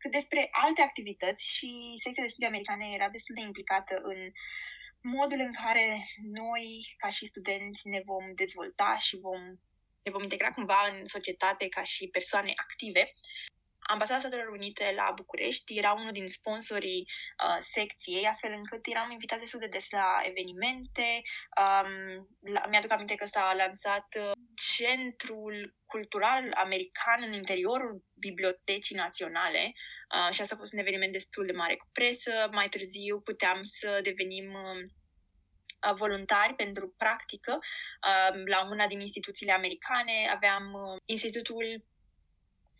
Cât 0.02 0.12
despre 0.18 0.42
alte 0.64 0.82
activități 0.82 1.42
și 1.56 1.70
secția 2.02 2.24
de 2.24 2.32
studii 2.32 2.52
americane 2.52 2.86
era 2.98 3.08
destul 3.16 3.34
de 3.38 3.46
implicată 3.48 3.94
în 4.10 4.20
modul 5.02 5.40
în 5.40 5.52
care 5.52 6.06
noi, 6.22 6.94
ca 6.96 7.08
și 7.08 7.26
studenți, 7.26 7.88
ne 7.88 8.00
vom 8.04 8.34
dezvolta 8.34 8.96
și 8.98 9.16
vom, 9.16 9.40
ne 10.02 10.10
vom 10.10 10.22
integra 10.22 10.50
cumva 10.50 10.88
în 10.92 11.04
societate 11.04 11.68
ca 11.68 11.82
și 11.82 12.08
persoane 12.08 12.52
active. 12.56 13.12
Ambasada 13.82 14.18
Statelor 14.18 14.48
Unite 14.48 14.92
la 14.96 15.12
București 15.14 15.78
era 15.78 15.92
unul 15.92 16.12
din 16.12 16.28
sponsorii 16.28 17.06
uh, 17.44 17.56
secției, 17.60 18.26
astfel 18.26 18.52
încât 18.52 18.86
eram 18.86 19.10
invitați 19.10 19.40
destul 19.40 19.60
de 19.60 19.66
des 19.66 19.90
la 19.90 20.20
evenimente. 20.22 21.22
Um, 21.62 22.28
la, 22.52 22.66
mi-aduc 22.68 22.92
aminte 22.92 23.14
că 23.14 23.24
s-a 23.24 23.54
lansat 23.56 24.06
uh, 24.20 24.30
Centrul 24.76 25.76
Cultural 25.86 26.52
American 26.54 27.22
în 27.22 27.32
interiorul 27.32 28.04
Bibliotecii 28.14 28.96
Naționale 28.96 29.72
uh, 30.14 30.34
și 30.34 30.40
asta 30.40 30.54
a 30.54 30.58
fost 30.58 30.72
un 30.72 30.78
eveniment 30.78 31.12
destul 31.12 31.46
de 31.46 31.52
mare 31.52 31.76
cu 31.76 31.88
presă. 31.92 32.48
Mai 32.50 32.68
târziu 32.68 33.20
puteam 33.20 33.62
să 33.62 34.00
devenim 34.02 34.52
uh, 34.52 35.94
voluntari 35.96 36.54
pentru 36.54 36.94
practică 36.96 37.58
uh, 37.58 38.42
la 38.44 38.68
una 38.70 38.86
din 38.86 39.00
instituțiile 39.00 39.52
americane. 39.52 40.28
Aveam 40.34 40.72
uh, 40.72 41.00
Institutul 41.04 41.84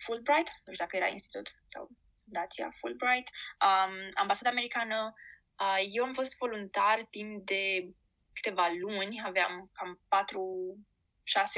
Fulbright, 0.05 0.49
nu 0.65 0.73
știu 0.73 0.85
dacă 0.85 0.97
era 0.97 1.07
institut 1.07 1.47
sau 1.67 1.91
fundația 2.25 2.71
Fulbright, 2.79 3.29
um, 3.67 4.09
ambasada 4.15 4.51
americană. 4.51 5.15
Uh, 5.59 5.79
eu 5.93 6.05
am 6.05 6.13
fost 6.13 6.37
voluntar 6.37 7.07
timp 7.11 7.47
de 7.47 7.95
câteva 8.33 8.67
luni, 8.81 9.23
aveam 9.25 9.71
cam 9.73 10.01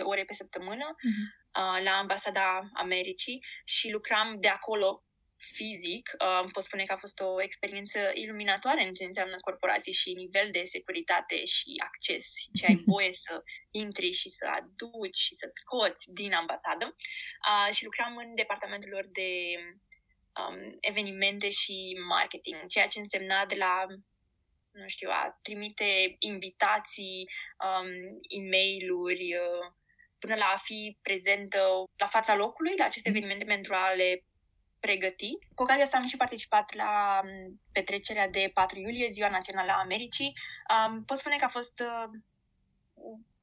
4-6 0.01 0.03
ore 0.03 0.25
pe 0.25 0.35
săptămână 0.35 0.95
uh-huh. 0.95 1.27
uh, 1.61 1.85
la 1.85 1.91
ambasada 1.91 2.71
Americii 2.73 3.45
și 3.65 3.91
lucram 3.91 4.41
de 4.41 4.49
acolo 4.49 5.05
fizic, 5.43 6.11
uh, 6.19 6.51
pot 6.53 6.63
spune 6.63 6.85
că 6.85 6.93
a 6.93 6.97
fost 6.97 7.21
o 7.21 7.43
experiență 7.43 7.99
iluminatoare 8.15 8.87
în 8.87 8.95
ce 8.95 9.05
înseamnă 9.05 9.37
corporații 9.41 9.93
și 9.93 10.13
nivel 10.13 10.49
de 10.51 10.63
securitate 10.65 11.45
și 11.45 11.83
acces, 11.85 12.35
ce 12.59 12.67
ai 12.67 12.83
voie 12.87 13.13
să 13.13 13.43
intri 13.71 14.11
și 14.11 14.29
să 14.29 14.47
aduci 14.57 15.17
și 15.17 15.35
să 15.35 15.47
scoți 15.55 16.13
din 16.13 16.33
ambasadă. 16.33 16.97
Uh, 17.49 17.75
și 17.75 17.85
lucram 17.85 18.17
în 18.17 18.35
departamentul 18.35 18.91
lor 18.91 19.07
de 19.13 19.31
um, 20.41 20.77
evenimente 20.81 21.51
și 21.51 21.99
marketing, 22.09 22.67
ceea 22.67 22.87
ce 22.87 22.99
însemna 22.99 23.47
de 23.47 23.55
la 23.55 23.87
nu 24.73 24.89
știu, 24.89 25.09
a 25.11 25.39
trimite 25.43 26.17
invitații, 26.19 27.29
um, 27.67 27.89
e-mail-uri, 28.29 29.35
uh, 29.37 29.73
până 30.19 30.35
la 30.35 30.45
a 30.45 30.57
fi 30.57 30.99
prezentă 31.03 31.59
la 31.97 32.07
fața 32.07 32.35
locului 32.35 32.75
la 32.77 32.85
aceste 32.85 33.09
evenimente 33.09 33.45
pentru 33.45 33.75
a 33.75 33.93
le 33.93 34.25
pregăti. 34.87 35.31
Cu 35.55 35.63
ocazia 35.63 35.85
asta 35.85 35.97
am 35.97 36.07
și 36.07 36.23
participat 36.25 36.75
la 36.75 37.21
um, 37.23 37.57
petrecerea 37.73 38.29
de 38.29 38.51
4 38.55 38.79
iulie, 38.79 39.15
Ziua 39.17 39.29
Națională 39.29 39.71
a 39.73 39.85
Americii. 39.87 40.33
Um, 40.73 41.05
pot 41.05 41.19
spune 41.19 41.37
că 41.37 41.45
a 41.45 41.57
fost 41.59 41.77
uh, 41.81 42.09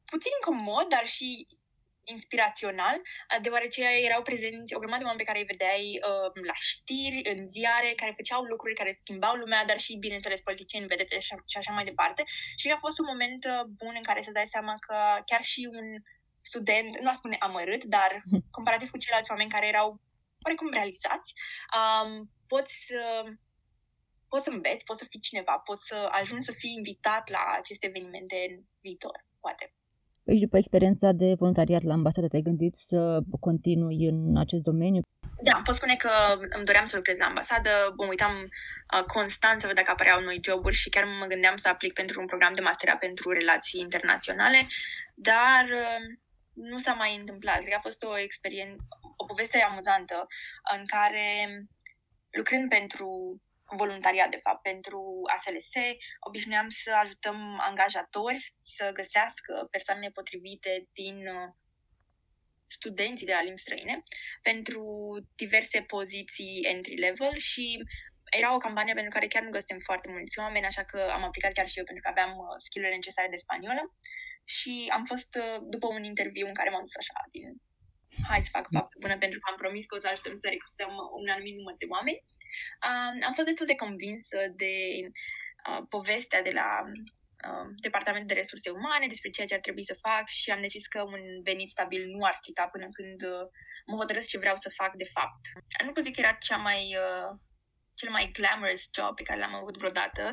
puțin 0.06 0.32
incomod, 0.38 0.88
dar 0.96 1.06
și 1.08 1.48
inspirațional, 2.04 2.98
uh, 2.98 3.42
deoarece 3.42 3.84
erau 4.08 4.22
prezenți 4.22 4.76
o 4.76 4.82
grămadă 4.82 5.02
de 5.02 5.10
oameni 5.10 5.24
pe 5.24 5.30
care 5.30 5.40
îi 5.40 5.52
vedeai 5.54 5.86
uh, 6.10 6.46
la 6.50 6.58
știri, 6.70 7.22
în 7.32 7.40
ziare, 7.48 8.00
care 8.02 8.20
făceau 8.20 8.42
lucruri 8.44 8.80
care 8.80 8.92
schimbau 9.02 9.36
lumea, 9.36 9.66
dar 9.66 9.80
și, 9.86 10.04
bineînțeles, 10.06 10.42
politicieni, 10.42 10.92
vedete 10.94 11.20
și, 11.20 11.34
și 11.52 11.58
așa 11.58 11.72
mai 11.74 11.90
departe. 11.92 12.22
Și 12.60 12.72
a 12.76 12.84
fost 12.86 13.00
un 13.00 13.08
moment 13.12 13.42
uh, 13.46 13.64
bun 13.82 13.94
în 14.02 14.08
care 14.10 14.22
să 14.22 14.32
dai 14.32 14.48
seama 14.56 14.74
că 14.88 14.98
chiar 15.26 15.44
și 15.52 15.62
un 15.72 15.88
student, 16.42 17.00
nu 17.00 17.10
a 17.10 17.14
spune 17.14 17.36
amărât, 17.40 17.84
dar 17.84 18.24
comparativ 18.58 18.90
cu 18.90 18.98
ceilalți 18.98 19.32
oameni 19.32 19.50
care 19.56 19.68
erau 19.68 20.02
oarecum 20.44 20.70
realizați, 20.78 21.34
um, 21.78 22.32
poți 22.48 22.74
să 22.88 23.02
poți 24.32 24.44
să 24.44 24.50
înveți, 24.50 24.86
poți 24.86 25.00
să 25.00 25.06
fii 25.10 25.20
cineva, 25.20 25.62
poți 25.66 25.86
să 25.90 25.98
ajungi 26.12 26.46
să 26.46 26.52
fii 26.52 26.74
invitat 26.78 27.30
la 27.30 27.44
aceste 27.58 27.88
evenimente 27.88 28.36
în 28.50 28.56
viitor, 28.82 29.26
poate. 29.40 29.74
Păi 30.24 30.36
și 30.36 30.44
după 30.48 30.58
experiența 30.58 31.12
de 31.12 31.34
voluntariat 31.34 31.84
la 31.84 31.94
ambasadă, 31.94 32.28
te-ai 32.28 32.42
gândit 32.50 32.76
să 32.76 33.20
continui 33.40 34.06
în 34.08 34.38
acest 34.38 34.64
domeniu? 34.64 35.02
Da, 35.44 35.62
pot 35.64 35.76
spune 35.76 35.96
că 35.96 36.12
îmi 36.56 36.66
doream 36.66 36.86
să 36.86 36.96
lucrez 36.96 37.18
la 37.18 37.26
ambasadă, 37.26 37.70
mă 37.98 38.06
uitam 38.06 38.34
uh, 38.42 39.04
constant 39.04 39.62
să 39.62 39.68
văd 39.68 39.76
dacă 39.76 39.92
apăreau 39.92 40.22
noi 40.22 40.40
joburi 40.44 40.76
și 40.76 40.90
chiar 40.90 41.06
mă 41.06 41.26
gândeam 41.26 41.58
să 41.58 41.68
aplic 41.70 41.94
pentru 41.94 42.20
un 42.20 42.26
program 42.26 42.54
de 42.54 42.62
masterat 42.62 43.00
pentru 43.00 43.32
relații 43.32 43.80
internaționale, 43.80 44.68
dar 45.14 45.64
uh, 45.84 46.00
nu 46.54 46.78
s-a 46.78 46.94
mai 46.94 47.16
întâmplat. 47.20 47.58
Cred 47.58 47.70
că 47.70 47.78
a 47.78 47.88
fost 47.90 48.04
o 48.04 48.18
experiență, 48.18 48.84
o 49.22 49.26
poveste 49.26 49.58
amuzantă 49.62 50.28
în 50.74 50.86
care, 50.86 51.28
lucrând 52.30 52.70
pentru 52.70 53.10
voluntariat, 53.76 54.30
de 54.30 54.44
fapt, 54.46 54.62
pentru 54.62 55.02
ASLS, 55.36 55.74
obișnuiam 56.28 56.70
să 56.70 56.92
ajutăm 57.04 57.60
angajatori 57.60 58.56
să 58.60 58.92
găsească 58.94 59.68
persoanele 59.72 60.10
potrivite 60.10 60.88
din 60.94 61.28
uh, 61.28 61.50
studenții 62.68 63.26
de 63.26 63.34
la 63.34 63.42
limbi 63.42 63.60
străine 63.60 64.04
pentru 64.42 64.84
diverse 65.36 65.82
poziții 65.82 66.66
entry-level 66.74 67.38
și 67.38 67.66
era 68.40 68.54
o 68.54 68.64
campanie 68.66 68.94
pentru 68.94 69.12
care 69.12 69.28
chiar 69.28 69.44
nu 69.44 69.58
găsim 69.58 69.80
foarte 69.80 70.10
mulți 70.12 70.40
oameni, 70.40 70.66
așa 70.66 70.84
că 70.84 71.00
am 71.12 71.24
aplicat 71.24 71.54
chiar 71.54 71.68
și 71.68 71.78
eu 71.78 71.84
pentru 71.84 72.04
că 72.04 72.10
aveam 72.10 72.32
uh, 72.38 72.46
skill-urile 72.66 73.00
necesare 73.02 73.30
de 73.30 73.44
spaniolă. 73.44 73.84
Și 74.44 74.74
am 74.98 75.04
fost 75.06 75.32
uh, 75.44 75.58
după 75.74 75.88
un 75.88 76.04
interviu 76.04 76.48
în 76.48 76.54
care 76.54 76.70
m-am 76.70 76.88
dus 76.88 76.96
așa 76.96 77.18
din 77.36 77.46
hai 78.30 78.42
să 78.46 78.50
fac 78.52 78.66
faptă 78.78 78.96
bună 79.00 79.18
pentru 79.18 79.40
că 79.40 79.46
am 79.50 79.62
promis 79.64 79.86
că 79.86 79.96
o 79.96 80.04
să 80.04 80.08
ajutăm 80.12 80.36
să 80.44 80.48
recrutăm 80.50 80.92
un 81.20 81.28
anumit 81.36 81.56
număr 81.56 81.76
de 81.78 81.92
oameni. 81.96 82.24
Uh, 82.88 83.12
am 83.28 83.34
fost 83.38 83.50
destul 83.50 83.68
de 83.72 83.82
convinsă 83.84 84.40
de 84.62 84.76
uh, 85.68 85.82
povestea 85.96 86.42
de 86.48 86.54
la 86.60 86.70
uh, 87.48 87.68
Departamentul 87.88 88.32
de 88.32 88.42
Resurse 88.42 88.70
Umane, 88.70 89.08
despre 89.14 89.30
ceea 89.30 89.48
ce 89.48 89.58
ar 89.58 89.66
trebui 89.68 89.86
să 89.92 90.02
fac 90.08 90.26
și 90.40 90.52
am 90.52 90.62
decis 90.62 90.86
că 90.88 91.00
un 91.04 91.24
venit 91.50 91.70
stabil 91.70 92.02
nu 92.14 92.22
ar 92.30 92.36
strica 92.36 92.66
până 92.68 92.88
când 92.98 93.20
uh, 93.34 93.46
mă 93.90 93.96
hotărăsc 94.02 94.28
ce 94.28 94.44
vreau 94.44 94.56
să 94.56 94.78
fac 94.80 94.92
de 95.04 95.12
fapt. 95.16 95.42
Nu 95.86 95.92
pot 95.92 96.04
zic 96.04 96.14
că 96.16 96.22
era 96.22 96.34
cea 96.48 96.58
mai 96.68 96.82
uh, 97.06 97.32
cel 98.00 98.10
mai 98.10 98.30
glamorous 98.38 98.84
job 98.96 99.16
pe 99.16 99.28
care 99.28 99.40
l-am 99.40 99.56
avut 99.56 99.78
vreodată. 99.78 100.24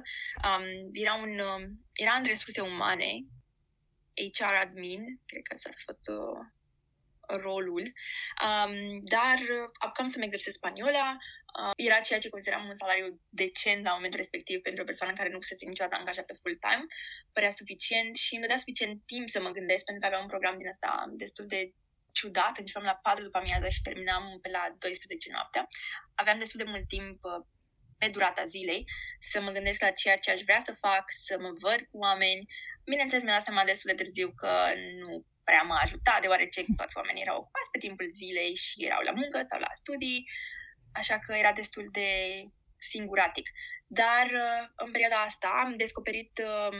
Um, 0.47 0.67
era, 0.93 1.15
un, 1.15 1.33
uh, 1.51 1.62
era 2.05 2.12
în 2.19 2.25
resurse 2.25 2.61
umane 2.61 3.11
HR 4.37 4.55
admin, 4.65 5.03
cred 5.27 5.43
că 5.49 5.57
s-ar 5.57 5.75
fi 5.77 5.83
fost 5.89 6.05
uh, 6.09 6.41
rolul, 7.27 7.93
um, 8.47 9.01
dar 9.01 9.39
apucam 9.79 10.09
să-mi 10.11 10.25
exersez 10.25 10.53
spaniola, 10.55 11.17
uh, 11.17 11.73
era 11.77 12.01
ceea 12.01 12.19
ce 12.19 12.29
consideram 12.29 12.67
un 12.67 12.75
salariu 12.75 13.21
decent 13.29 13.85
la 13.85 13.93
momentul 13.93 14.19
respectiv 14.19 14.61
pentru 14.61 14.83
o 14.83 14.91
persoană 14.91 15.12
care 15.12 15.29
nu 15.29 15.41
fusese 15.41 15.67
niciodată 15.67 15.97
angajată 15.97 16.35
full-time, 16.43 16.85
părea 17.33 17.51
suficient 17.51 18.17
și 18.17 18.35
îmi 18.35 18.43
dădea 18.43 18.59
suficient 18.59 19.03
timp 19.07 19.29
să 19.29 19.41
mă 19.41 19.51
gândesc 19.51 19.85
pentru 19.85 20.01
că 20.03 20.07
aveam 20.07 20.23
un 20.23 20.33
program 20.35 20.57
din 20.59 20.69
ăsta 20.75 20.91
destul 21.23 21.47
de 21.47 21.73
ciudat, 22.19 22.59
începeam 22.59 22.85
la 22.85 22.99
4 23.03 23.23
după 23.23 23.39
amiază 23.39 23.69
și 23.69 23.83
terminam 23.83 24.39
pe 24.43 24.49
la 24.49 24.62
12 24.79 25.31
noaptea. 25.31 25.67
Aveam 26.15 26.39
destul 26.39 26.61
de 26.65 26.71
mult 26.71 26.87
timp 26.89 27.19
uh, 27.25 27.45
pe 27.99 28.09
durata 28.09 28.45
zilei 28.45 28.85
să 29.19 29.41
mă 29.41 29.51
gândesc 29.51 29.81
la 29.81 29.91
ceea 29.91 30.19
ce 30.19 30.31
aș 30.31 30.41
vrea 30.41 30.61
să 30.69 30.73
fac, 30.75 31.05
să 31.27 31.37
mă 31.41 31.51
văd 31.61 31.81
cu 31.91 31.97
oameni. 31.99 32.47
Bineînțeles, 32.85 33.23
mi-am 33.23 33.37
dat 33.37 33.45
seama 33.45 33.65
destul 33.65 33.91
de 33.91 34.03
târziu 34.03 34.29
că 34.41 34.53
nu 35.01 35.25
prea 35.48 35.62
m-a 35.62 35.78
ajutat, 35.82 36.20
deoarece 36.20 36.64
toți 36.76 36.96
oamenii 36.96 37.22
erau 37.22 37.37
ocupați 37.38 37.70
pe 37.72 37.78
timpul 37.78 38.09
zilei 38.20 38.54
și 38.54 38.85
erau 38.88 39.00
la 39.09 39.12
muncă 39.20 39.38
sau 39.48 39.59
la 39.61 39.70
studii, 39.74 40.28
așa 40.92 41.18
că 41.18 41.30
era 41.32 41.52
destul 41.52 41.88
de 41.92 42.11
singuratic. 42.92 43.46
Dar 43.87 44.26
uh, 44.44 44.62
în 44.76 44.90
perioada 44.90 45.16
asta 45.16 45.48
am 45.64 45.76
descoperit 45.76 46.32
uh, 46.50 46.78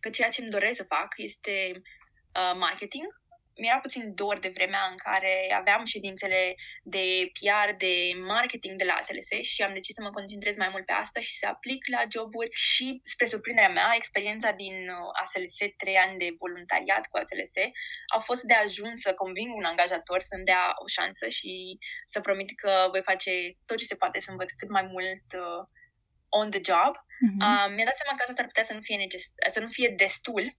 că 0.00 0.08
ceea 0.10 0.28
ce 0.28 0.40
îmi 0.40 0.50
doresc 0.50 0.76
să 0.76 0.92
fac 0.94 1.08
este 1.16 1.82
marketing 2.56 3.19
mi-era 3.56 3.78
puțin 3.78 4.14
dor 4.14 4.38
de 4.38 4.50
vremea 4.54 4.84
în 4.90 4.96
care 4.96 5.54
aveam 5.60 5.84
ședințele 5.84 6.54
de 6.82 7.30
PR, 7.32 7.70
de 7.76 7.94
marketing 8.26 8.76
de 8.78 8.84
la 8.84 8.92
ASLS 8.92 9.30
și 9.42 9.62
am 9.62 9.72
decis 9.72 9.94
să 9.94 10.02
mă 10.02 10.10
concentrez 10.10 10.56
mai 10.56 10.68
mult 10.70 10.84
pe 10.86 10.92
asta 10.92 11.20
și 11.20 11.38
să 11.38 11.46
aplic 11.46 11.88
la 11.94 12.02
joburi 12.12 12.48
și, 12.52 13.00
spre 13.04 13.26
surprinderea 13.26 13.70
mea, 13.70 13.92
experiența 13.94 14.50
din 14.52 14.76
uh, 14.88 15.20
ASLS, 15.22 15.58
trei 15.76 15.96
ani 15.96 16.18
de 16.18 16.34
voluntariat 16.38 17.06
cu 17.06 17.16
ASLS, 17.16 17.54
au 18.14 18.20
fost 18.20 18.42
de 18.42 18.54
ajuns 18.54 19.00
să 19.00 19.14
conving 19.14 19.56
un 19.56 19.64
angajator 19.64 20.20
să-mi 20.20 20.44
dea 20.44 20.64
o 20.84 20.86
șansă 20.86 21.28
și 21.28 21.78
să 22.06 22.20
promit 22.20 22.50
că 22.60 22.86
voi 22.90 23.02
face 23.02 23.32
tot 23.66 23.76
ce 23.76 23.84
se 23.84 24.00
poate 24.02 24.20
să 24.20 24.30
învăț 24.30 24.50
cât 24.50 24.70
mai 24.70 24.82
mult 24.82 25.26
uh, 25.44 25.62
on 26.28 26.50
the 26.50 26.60
job. 26.70 26.92
Uh-huh. 26.96 27.40
Uh, 27.46 27.66
mi-a 27.74 27.88
dat 27.90 27.98
seama 28.00 28.14
că 28.16 28.22
asta 28.22 28.34
s-ar 28.36 28.46
putea 28.50 28.64
să 28.64 28.74
nu 28.74 28.80
fie, 28.80 28.96
neces- 28.96 29.34
să 29.56 29.60
nu 29.60 29.68
fie 29.68 29.88
destul 29.96 30.56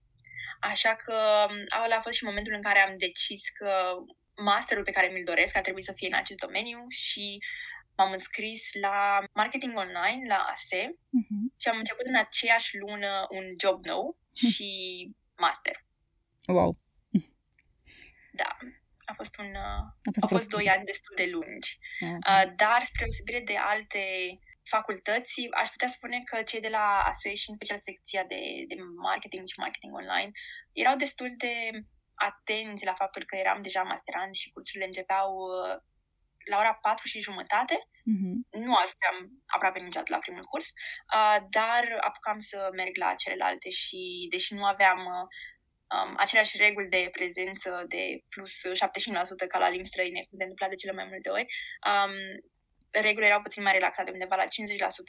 Așa 0.62 0.94
că 0.94 1.46
ăla 1.84 1.96
a 1.96 2.00
fost 2.00 2.16
și 2.16 2.24
momentul 2.24 2.52
în 2.54 2.62
care 2.62 2.78
am 2.78 2.94
decis 2.98 3.48
că 3.48 3.72
masterul 4.36 4.84
pe 4.84 4.90
care 4.90 5.06
mi-l 5.06 5.24
doresc 5.24 5.56
a 5.56 5.60
trebuit 5.60 5.84
să 5.84 5.92
fie 5.92 6.06
în 6.06 6.18
acest 6.18 6.38
domeniu 6.38 6.84
și 6.88 7.38
m-am 7.96 8.12
înscris 8.12 8.68
la 8.80 9.24
marketing 9.32 9.76
online 9.76 10.28
la 10.28 10.46
ASE 10.52 10.84
uh-huh. 10.88 11.42
și 11.60 11.68
am 11.68 11.78
început 11.78 12.06
în 12.06 12.16
aceeași 12.16 12.76
lună 12.76 13.26
un 13.30 13.44
job 13.60 13.84
nou 13.84 14.18
hm. 14.38 14.46
și 14.46 14.68
master. 15.36 15.84
Wow! 16.46 16.78
Da, 18.32 18.56
a 19.04 19.12
fost 19.14 19.38
un... 19.38 19.54
A 19.54 20.10
fost, 20.12 20.24
a 20.24 20.26
fost 20.26 20.48
doi 20.48 20.68
ani 20.68 20.84
destul 20.84 21.14
de 21.16 21.26
lungi. 21.26 21.76
Uh, 22.00 22.52
dar, 22.56 22.84
spre 22.84 23.04
deosebire 23.04 23.40
de 23.40 23.56
alte 23.56 24.04
facultăți, 24.64 25.48
aș 25.50 25.68
putea 25.68 25.88
spune 25.88 26.22
că 26.24 26.42
cei 26.42 26.60
de 26.60 26.68
la 26.68 27.02
ASE 27.10 27.34
și 27.34 27.50
în 27.50 27.54
special 27.54 27.78
secția 27.78 28.24
de, 28.24 28.40
de 28.68 28.74
marketing 28.96 29.48
și 29.48 29.58
marketing 29.58 29.94
online 29.94 30.30
erau 30.72 30.96
destul 30.96 31.34
de 31.36 31.54
atenți 32.14 32.84
la 32.84 32.94
faptul 32.94 33.24
că 33.24 33.36
eram 33.36 33.62
deja 33.62 33.82
masterand 33.82 34.34
și 34.34 34.50
cursurile 34.50 34.86
începeau 34.86 35.28
uh, 35.34 35.76
la 36.50 36.58
ora 36.58 36.74
4 36.74 37.06
și 37.06 37.20
jumătate. 37.20 37.76
Mm-hmm. 38.10 38.36
Nu 38.66 38.72
ajungeam 38.74 39.16
aproape 39.46 39.78
niciodată 39.78 40.12
la 40.12 40.24
primul 40.24 40.44
curs, 40.44 40.68
uh, 40.68 41.38
dar 41.56 41.82
apucam 42.00 42.38
să 42.38 42.68
merg 42.72 42.96
la 42.96 43.14
celelalte 43.14 43.70
și, 43.70 44.26
deși 44.30 44.54
nu 44.54 44.64
aveam 44.64 44.98
uh, 44.98 45.26
um, 45.94 46.14
aceleași 46.16 46.56
reguli 46.56 46.88
de 46.88 47.08
prezență 47.12 47.84
de 47.88 48.02
plus 48.28 48.52
75% 49.44 49.46
ca 49.48 49.58
la 49.58 49.68
limbi 49.68 49.92
străine, 49.92 50.20
cum 50.26 50.38
se 50.38 50.44
întâmpla 50.44 50.68
de 50.68 50.80
cele 50.82 50.92
mai 50.92 51.06
multe 51.12 51.28
ori, 51.30 51.46
um, 51.90 52.14
regulile 53.00 53.26
erau 53.26 53.42
puțin 53.42 53.62
mai 53.62 53.72
relaxate, 53.72 54.10
undeva 54.10 54.36
la 54.36 54.46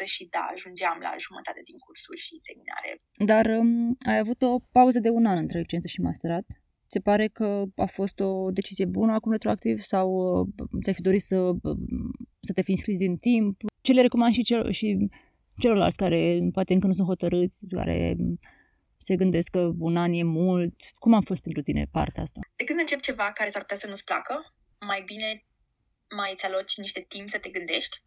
50% 0.04 0.06
și 0.06 0.28
da, 0.30 0.48
ajungeam 0.54 0.98
la 1.02 1.13
jumătate 1.26 1.62
din 1.63 1.78
cursuri 1.78 2.19
și 2.19 2.43
seminare. 2.48 2.91
Dar 3.32 3.46
um, 3.60 3.96
ai 4.10 4.17
avut 4.17 4.41
o 4.41 4.60
pauză 4.72 5.00
de 5.00 5.10
un 5.10 5.26
an 5.26 5.38
între 5.38 5.60
licență 5.60 5.88
și 5.88 6.02
masterat? 6.02 6.46
Se 6.86 7.00
pare 7.00 7.28
că 7.28 7.63
a 7.76 7.86
fost 7.86 8.19
o 8.19 8.52
decizie 8.52 8.86
bună 8.86 9.13
acum 9.13 9.32
retroactiv 9.32 9.80
sau 9.80 10.08
uh, 10.10 10.48
ți-ai 10.82 10.96
fi 10.96 11.02
dorit 11.02 11.22
să, 11.22 11.38
uh, 11.39 11.78
să 12.39 12.54
te 12.54 12.62
fi 12.62 12.72
înscris 12.72 12.98
din 12.98 13.17
timp? 13.17 13.62
Ce 13.82 13.91
le 13.91 14.02
recomand 14.02 14.34
și, 14.34 14.43
cel, 14.43 14.72
și 14.72 15.10
celorlalți 15.58 15.98
care 15.98 16.39
poate 16.52 16.74
încă 16.74 16.88
nu 16.88 16.93
sunt 16.93 17.08
hotărâți, 17.08 17.65
care 17.69 18.15
se 18.98 19.15
gândesc 19.15 19.50
că 19.50 19.72
un 19.80 19.98
an 19.98 20.13
e 20.13 20.24
mult? 20.24 20.76
Cum 20.93 21.13
a 21.13 21.22
fost 21.26 21.41
pentru 21.41 21.62
tine 21.62 21.86
partea 21.91 22.24
asta? 22.24 22.39
De 22.56 22.63
când 22.63 22.80
încep 22.80 23.00
ceva 23.00 23.32
care 23.34 23.50
s-ar 23.50 23.62
putea 23.62 23.78
să 23.78 23.88
nu-ți 23.88 24.04
placă, 24.04 24.54
mai 24.80 25.04
bine 25.06 25.46
mai 26.15 26.32
îți 26.32 26.45
aloci 26.45 26.78
niște 26.78 27.06
timp 27.08 27.30
să 27.30 27.39
te 27.39 27.49
gândești. 27.49 27.97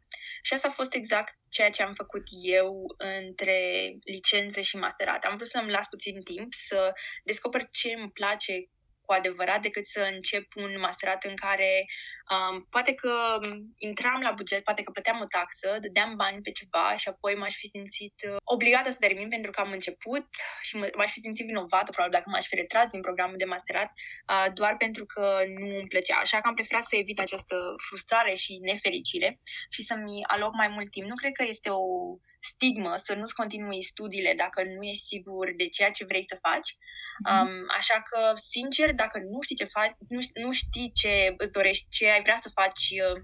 Și 0.43 0.55
asta 0.55 0.69
a 0.69 0.71
fost 0.81 0.95
exact 0.95 1.35
ceea 1.49 1.71
ce 1.71 1.83
am 1.83 1.95
făcut 1.95 2.23
eu 2.43 2.85
între 2.97 3.91
licență 4.05 4.61
și 4.61 4.77
masterat. 4.77 5.25
Am 5.25 5.35
vrut 5.35 5.49
să-mi 5.49 5.71
las 5.71 5.89
puțin 5.89 6.23
timp 6.23 6.53
să 6.53 6.93
descoper 7.25 7.69
ce 7.71 7.93
îmi 7.93 8.11
place 8.11 8.53
cu 9.01 9.13
adevărat 9.13 9.63
decât 9.63 9.87
să 9.87 10.01
încep 10.13 10.47
un 10.55 10.79
masterat 10.79 11.25
în 11.25 11.35
care 11.35 11.87
Um, 12.35 12.67
poate 12.71 12.95
că 12.95 13.39
intram 13.79 14.21
la 14.21 14.33
buget, 14.33 14.65
poate 14.65 14.83
că 14.83 14.91
plăteam 14.91 15.21
o 15.21 15.27
taxă, 15.27 15.77
dădeam 15.81 16.17
bani 16.17 16.43
pe 16.43 16.51
ceva 16.51 16.97
și 16.97 17.09
apoi 17.09 17.35
m-aș 17.35 17.55
fi 17.57 17.67
simțit 17.67 18.15
uh, 18.31 18.37
obligată 18.45 18.91
să 18.91 18.97
termin 19.01 19.29
pentru 19.29 19.51
că 19.51 19.61
am 19.61 19.71
început 19.73 20.27
și 20.61 20.77
m-aș 20.77 21.13
fi 21.13 21.21
simțit 21.21 21.47
vinovată, 21.47 21.91
probabil, 21.91 22.19
dacă 22.19 22.31
m-aș 22.31 22.47
fi 22.47 22.55
retras 22.55 22.87
din 22.91 23.01
programul 23.01 23.37
de 23.37 23.45
masterat, 23.45 23.91
uh, 24.29 24.47
doar 24.55 24.77
pentru 24.77 25.05
că 25.07 25.43
nu 25.59 25.67
îmi 25.79 25.89
plăcea. 25.89 26.17
Așa 26.17 26.41
că 26.41 26.49
am 26.49 26.55
preferat 26.55 26.83
să 26.83 26.97
evit 26.97 27.21
această 27.21 27.57
frustrare 27.87 28.35
și 28.35 28.59
nefericire 28.63 29.39
și 29.71 29.83
să-mi 29.83 30.25
aloc 30.27 30.53
mai 30.55 30.69
mult 30.69 30.91
timp. 30.91 31.07
Nu 31.07 31.15
cred 31.15 31.33
că 31.33 31.45
este 31.49 31.71
o 31.71 31.85
stigmă 32.53 32.93
să 32.97 33.13
nu-ți 33.15 33.35
continui 33.35 33.83
studiile 33.83 34.33
dacă 34.37 34.63
nu 34.63 34.83
ești 34.83 35.05
sigur 35.13 35.53
de 35.57 35.69
ceea 35.69 35.91
ce 35.91 36.05
vrei 36.05 36.25
să 36.25 36.39
faci. 36.49 36.71
Um, 37.31 37.65
așa 37.77 38.03
că, 38.09 38.33
sincer, 38.35 38.93
dacă 38.93 39.19
nu 39.19 39.41
știi 39.41 39.57
ce 39.57 39.65
faci, 39.65 39.95
nu, 40.09 40.21
nu 40.45 40.53
știi 40.53 40.93
ce 40.95 41.35
îți 41.37 41.53
dorești, 41.53 41.87
ce 41.89 42.11
ai 42.11 42.23
vrea 42.23 42.37
să 42.37 42.51
faci 42.61 42.85
uh, 42.91 43.21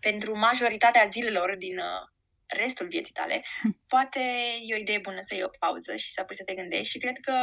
pentru 0.00 0.38
majoritatea 0.38 1.08
zilelor 1.10 1.56
din 1.56 1.78
uh, 1.78 2.02
restul 2.46 2.86
vieții 2.88 3.12
tale, 3.12 3.44
hm. 3.62 3.80
poate 3.86 4.20
e 4.66 4.74
o 4.74 4.78
idee 4.78 4.98
bună 4.98 5.20
să 5.22 5.34
iei 5.34 5.44
o 5.44 5.56
pauză 5.58 5.96
și 5.96 6.12
să 6.12 6.20
apoi 6.20 6.36
să 6.36 6.44
te 6.44 6.54
gândești 6.54 6.92
și 6.92 6.98
cred 6.98 7.18
că 7.18 7.36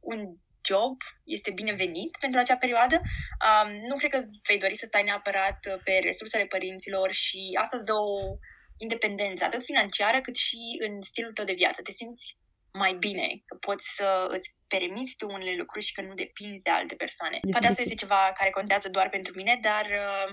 un 0.00 0.20
job 0.68 0.96
este 1.24 1.50
binevenit 1.50 2.16
pentru 2.20 2.40
acea 2.40 2.56
perioadă. 2.56 3.00
Um, 3.46 3.70
nu 3.88 3.96
cred 3.96 4.10
că 4.10 4.22
vei 4.48 4.58
dori 4.58 4.76
să 4.76 4.86
stai 4.86 5.02
neapărat 5.02 5.58
pe 5.84 5.98
resursele 6.02 6.46
părinților 6.46 7.12
și 7.12 7.40
asta 7.60 7.76
îți 7.76 7.86
dă 7.86 7.92
o 7.92 8.36
independență, 8.78 9.44
atât 9.44 9.62
financiară 9.64 10.20
cât 10.20 10.36
și 10.36 10.58
în 10.86 11.00
stilul 11.00 11.32
tău 11.32 11.44
de 11.44 11.52
viață. 11.52 11.82
Te 11.82 11.90
simți 11.90 12.38
mai 12.72 12.94
bine, 12.94 13.42
că 13.46 13.56
poți 13.56 13.94
să 13.94 14.26
îți 14.30 14.54
permiți 14.66 15.16
tu 15.16 15.26
unele 15.26 15.56
lucruri 15.56 15.84
și 15.84 15.92
că 15.92 16.02
nu 16.02 16.14
depinzi 16.14 16.62
de 16.62 16.70
alte 16.70 16.94
persoane. 16.94 17.36
Este 17.36 17.50
Poate 17.50 17.66
asta 17.66 17.82
este 17.82 17.94
ceva 17.94 18.32
care 18.38 18.50
contează 18.50 18.88
doar 18.88 19.08
pentru 19.08 19.32
mine, 19.36 19.58
dar 19.62 19.84
uh, 19.84 20.28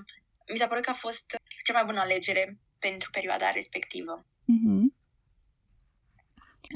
mi 0.51 0.57
s-a 0.57 0.67
părut 0.67 0.83
că 0.83 0.89
a 0.89 1.03
fost 1.05 1.25
cea 1.63 1.73
mai 1.73 1.85
bună 1.85 1.99
alegere 1.99 2.59
pentru 2.79 3.09
perioada 3.09 3.51
respectivă. 3.51 4.25
Mm-hmm. 4.53 4.83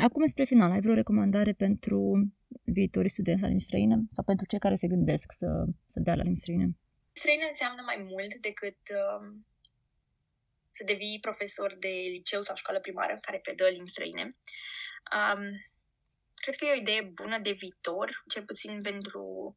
Acum, 0.03 0.25
spre 0.25 0.43
final, 0.43 0.71
ai 0.71 0.81
vreo 0.81 0.93
recomandare 0.93 1.53
pentru 1.53 1.99
viitorii 2.63 3.09
studenți 3.09 3.41
la 3.41 3.47
limbi 3.47 3.63
străine 3.63 3.95
sau 4.11 4.23
pentru 4.23 4.45
cei 4.45 4.59
care 4.59 4.75
se 4.75 4.87
gândesc 4.87 5.31
să, 5.31 5.65
să 5.85 5.99
dea 5.99 6.15
la 6.15 6.23
limbi 6.23 6.37
străine? 6.37 6.67
Străine 7.13 7.45
înseamnă 7.49 7.81
mai 7.85 7.97
mult 8.09 8.35
decât 8.35 8.79
uh, 8.99 9.27
să 10.77 10.83
devii 10.83 11.19
profesor 11.19 11.75
de 11.75 11.87
liceu 11.87 12.41
sau 12.41 12.55
școală 12.55 12.79
primară 12.79 13.17
care 13.21 13.39
predă 13.39 13.67
limbi 13.67 13.89
străine. 13.89 14.23
Um, 15.15 15.43
cred 16.33 16.55
că 16.55 16.65
e 16.65 16.71
o 16.71 16.81
idee 16.81 17.01
bună 17.01 17.37
de 17.37 17.51
viitor, 17.51 18.23
cel 18.27 18.43
puțin 18.45 18.81
pentru, 18.81 19.55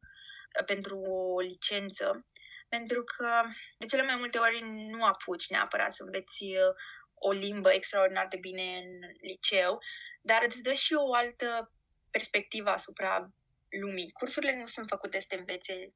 pentru 0.66 0.98
o 0.98 1.40
licență, 1.40 2.24
pentru 2.68 3.04
că 3.04 3.42
de 3.78 3.87
cele 3.87 4.02
mai 4.02 4.16
multe 4.16 4.38
ori 4.38 4.61
nu 4.62 5.04
apuci 5.04 5.48
neapărat 5.48 5.92
să 5.92 6.02
înveți 6.02 6.44
uh, 6.44 6.74
o 7.14 7.30
limbă 7.30 7.72
extraordinar 7.72 8.26
de 8.28 8.37
bine 8.37 8.62
în 8.62 8.90
liceu, 9.20 9.78
dar 10.20 10.42
îți 10.46 10.62
dă 10.62 10.72
și 10.72 10.94
o 10.94 11.14
altă 11.14 11.72
perspectivă 12.11 12.70
asupra 12.70 13.30
lumii. 13.68 14.11
Cursurile 14.11 14.56
nu 14.56 14.66
sunt 14.66 14.88
făcute 14.88 15.20
să 15.20 15.26
te 15.28 15.37
învețe 15.37 15.94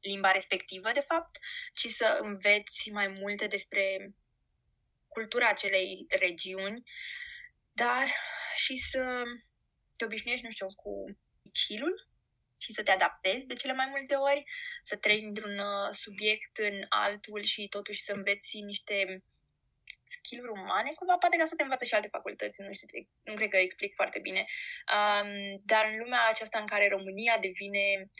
limba 0.00 0.30
respectivă, 0.30 0.92
de 0.92 1.00
fapt, 1.00 1.38
ci 1.74 1.86
să 1.86 2.18
înveți 2.22 2.90
mai 2.90 3.08
multe 3.08 3.46
despre 3.46 4.14
cultura 5.14 5.48
acelei 5.48 6.06
regiuni, 6.08 6.82
dar 7.72 8.06
și 8.54 8.76
să 8.76 9.22
te 9.96 10.04
obișnuiești, 10.04 10.44
nu 10.44 10.52
știu, 10.52 10.66
cu 10.74 10.92
chilul 11.52 12.08
și 12.58 12.72
să 12.72 12.82
te 12.82 12.90
adaptezi 12.90 13.46
de 13.46 13.54
cele 13.54 13.72
mai 13.72 13.86
multe 13.90 14.14
ori, 14.14 14.44
să 14.82 14.96
treci 14.96 15.20
dintr-un 15.20 15.58
uh, 15.58 15.88
subiect 15.90 16.56
în 16.56 16.76
altul 16.88 17.42
și 17.42 17.68
totuși 17.68 18.02
să 18.02 18.12
înveți 18.12 18.58
niște 18.58 19.22
skill-uri 20.04 20.60
umane, 20.60 20.92
cumva, 20.92 21.16
poate 21.16 21.36
că 21.36 21.46
să 21.46 21.54
te 21.54 21.62
învață 21.62 21.84
și 21.84 21.94
alte 21.94 22.08
facultăți, 22.08 22.62
nu 22.62 22.72
știu, 22.72 22.86
nu 23.22 23.34
cred 23.34 23.48
că 23.48 23.56
explic 23.56 23.94
foarte 23.94 24.18
bine, 24.18 24.42
um, 24.96 25.30
dar 25.64 25.84
în 25.90 25.96
lumea 25.98 26.28
aceasta 26.28 26.58
în 26.58 26.66
care 26.66 26.88
România 26.88 27.38
devine 27.38 28.10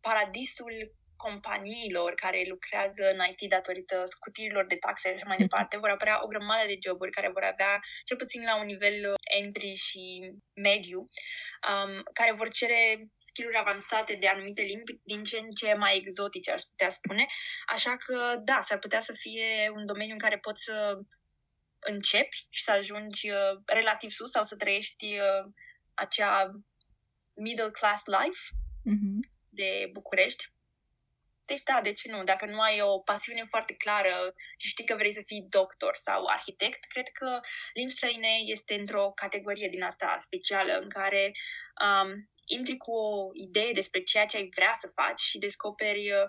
paradisul 0.00 0.94
companiilor 1.26 2.10
care 2.14 2.50
lucrează 2.52 3.02
în 3.12 3.18
IT 3.30 3.50
datorită 3.50 3.96
scutirilor 4.04 4.66
de 4.66 4.76
taxe 4.76 5.08
și 5.08 5.14
așa 5.14 5.26
mai 5.26 5.42
departe, 5.46 5.82
vor 5.82 5.90
apărea 5.90 6.24
o 6.24 6.26
grămadă 6.26 6.64
de 6.66 6.78
joburi 6.86 7.16
care 7.18 7.30
vor 7.36 7.42
avea, 7.42 7.72
cel 8.04 8.16
puțin 8.16 8.42
la 8.42 8.54
un 8.60 8.66
nivel 8.66 8.96
uh, 9.10 9.14
entry 9.40 9.74
și 9.74 10.04
mediu, 10.54 11.00
um, 11.70 11.92
care 12.12 12.32
vor 12.32 12.48
cere 12.48 12.80
skill 13.18 13.56
avansate 13.56 14.14
de 14.20 14.28
anumite 14.28 14.62
limbi 14.62 15.00
din 15.04 15.22
ce 15.22 15.38
în 15.38 15.50
ce 15.50 15.74
mai 15.74 15.96
exotice, 15.96 16.50
aș 16.50 16.62
putea 16.62 16.90
spune. 16.90 17.24
Așa 17.66 17.96
că, 17.96 18.16
da, 18.44 18.58
s-ar 18.62 18.78
putea 18.78 19.00
să 19.00 19.12
fie 19.12 19.70
un 19.74 19.86
domeniu 19.86 20.12
în 20.12 20.24
care 20.26 20.38
poți 20.38 20.64
să 20.64 20.98
începi 21.80 22.46
și 22.48 22.62
să 22.62 22.70
ajungi 22.70 23.30
uh, 23.30 23.54
relativ 23.66 24.10
sus 24.10 24.30
sau 24.30 24.42
să 24.42 24.56
trăiești 24.56 25.06
uh, 25.06 25.52
acea 25.94 26.50
middle 27.34 27.70
class 27.70 28.02
life 28.06 28.40
mm-hmm. 28.90 29.18
de 29.48 29.90
București 29.92 30.52
deci 31.52 31.62
da, 31.70 31.78
de 31.82 31.92
ce 31.92 32.06
nu? 32.10 32.24
Dacă 32.24 32.46
nu 32.46 32.60
ai 32.60 32.80
o 32.80 32.98
pasiune 33.10 33.44
foarte 33.52 33.74
clară 33.82 34.16
și 34.60 34.68
știi 34.68 34.88
că 34.88 34.94
vrei 34.94 35.14
să 35.18 35.22
fii 35.26 35.46
doctor 35.48 35.94
sau 36.06 36.20
arhitect, 36.26 36.82
cred 36.92 37.08
că 37.18 37.40
limbi 37.74 37.96
străine 37.96 38.32
este 38.56 38.74
într-o 38.80 39.12
categorie 39.22 39.68
din 39.68 39.82
asta 39.82 40.16
specială 40.26 40.72
în 40.82 40.88
care 40.88 41.32
um, 41.84 42.08
intri 42.56 42.76
cu 42.76 42.90
o 42.90 43.30
idee 43.46 43.72
despre 43.72 44.00
ceea 44.02 44.26
ce 44.26 44.36
ai 44.36 44.48
vrea 44.56 44.74
să 44.74 44.92
faci 45.00 45.20
și 45.20 45.38
descoperi 45.38 46.04
uh, 46.10 46.26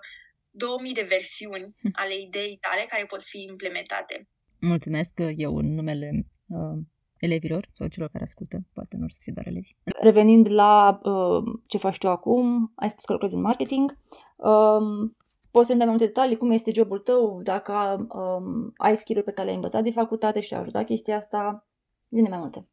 2000 0.50 0.92
de 0.92 1.06
versiuni 1.16 1.74
hm. 1.82 1.90
ale 2.02 2.14
ideii 2.28 2.58
tale 2.66 2.84
care 2.88 3.04
pot 3.06 3.22
fi 3.22 3.38
implementate. 3.52 4.28
Mulțumesc 4.60 5.12
eu 5.36 5.56
în 5.56 5.74
numele 5.74 6.08
uh, 6.48 6.78
elevilor 7.26 7.68
sau 7.72 7.86
celor 7.88 8.08
care 8.12 8.24
ascultă, 8.24 8.56
poate 8.72 8.96
nu 8.96 9.04
o 9.04 9.08
să 9.08 9.18
fie 9.20 9.32
doar 9.32 9.46
elevi. 9.46 9.76
Revenind 10.00 10.50
la 10.50 10.98
uh, 11.02 11.42
ce 11.66 11.78
faci 11.78 11.98
tu 11.98 12.08
acum, 12.08 12.72
ai 12.76 12.90
spus 12.90 13.04
că 13.04 13.12
lucrezi 13.12 13.34
în 13.34 13.40
marketing. 13.40 13.98
Um, 14.36 15.16
poți 15.50 15.66
să 15.66 15.72
ne 15.72 15.78
dai 15.78 15.86
mai 15.86 15.96
multe 15.96 16.06
detalii, 16.06 16.36
cum 16.36 16.50
este 16.50 16.72
jobul 16.72 16.98
tău, 16.98 17.42
dacă 17.42 18.06
um, 18.08 18.72
ai 18.76 18.96
skill 18.96 19.22
pe 19.22 19.32
care 19.32 19.44
le-ai 19.44 19.60
învățat 19.60 19.82
din 19.82 19.92
facultate 19.92 20.40
și 20.40 20.48
te-a 20.48 20.58
ajutat 20.58 20.84
chestia 20.84 21.16
asta. 21.16 21.66
Zine 22.08 22.28
mai 22.28 22.38
multe. 22.38 22.66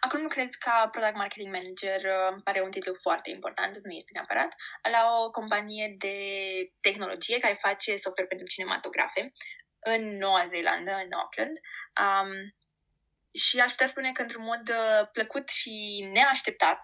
Acum 0.00 0.22
lucrez 0.22 0.50
ca 0.64 0.88
Product 0.92 1.16
Marketing 1.16 1.52
Manager, 1.54 1.98
uh, 2.04 2.28
îmi 2.32 2.42
pare 2.42 2.60
un 2.62 2.70
titlu 2.70 2.94
foarte 2.94 3.30
important, 3.30 3.72
nu 3.84 3.92
este 4.00 4.10
neapărat, 4.14 4.50
la 4.92 5.02
o 5.18 5.30
companie 5.30 5.94
de 5.98 6.16
tehnologie 6.80 7.38
care 7.38 7.64
face 7.66 7.90
software 7.96 8.28
pentru 8.32 8.46
cinematografe 8.46 9.32
în 9.92 10.02
Noua 10.16 10.44
Zeelandă, 10.46 10.92
în 11.04 11.12
Auckland. 11.20 11.56
Um, 12.02 12.30
și 13.38 13.60
aș 13.60 13.70
putea 13.70 13.86
spune 13.86 14.12
că 14.12 14.22
într-un 14.22 14.44
mod 14.44 14.68
uh, 14.68 15.08
plăcut 15.12 15.48
și 15.48 16.06
neașteptat, 16.12 16.80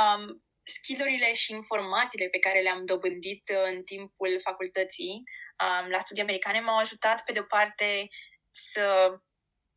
um, 0.00 0.44
skillurile 0.62 1.32
și 1.34 1.52
informațiile 1.52 2.28
pe 2.28 2.38
care 2.38 2.60
le-am 2.60 2.84
dobândit 2.84 3.42
uh, 3.52 3.72
în 3.74 3.82
timpul 3.82 4.40
facultății 4.42 5.22
um, 5.62 5.90
la 5.90 5.98
studii 5.98 6.22
americane 6.22 6.60
m-au 6.60 6.78
ajutat, 6.78 7.24
pe 7.24 7.32
de-o 7.32 7.42
parte, 7.42 8.08
să 8.50 9.10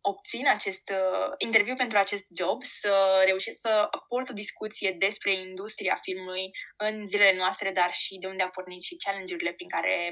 obțin 0.01 0.47
acest 0.47 0.89
uh, 0.89 1.34
interviu 1.38 1.75
pentru 1.75 1.97
acest 1.97 2.25
job, 2.39 2.63
să 2.63 3.21
reușesc 3.25 3.60
să 3.60 3.88
aport 3.91 4.30
o 4.30 4.34
discuție 4.34 4.91
despre 4.91 5.32
industria 5.34 5.99
filmului 6.01 6.49
în 6.77 7.08
zilele 7.08 7.38
noastre, 7.38 7.71
dar 7.71 7.93
și 7.93 8.17
de 8.17 8.27
unde 8.27 8.43
a 8.43 8.49
pornit 8.49 8.84
și 8.84 8.95
challenge-urile 8.95 9.53
prin 9.53 9.69
care 9.69 10.10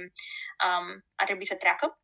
um, 0.65 0.87
a 1.15 1.23
trebuit 1.23 1.47
să 1.47 1.55
treacă 1.55 1.99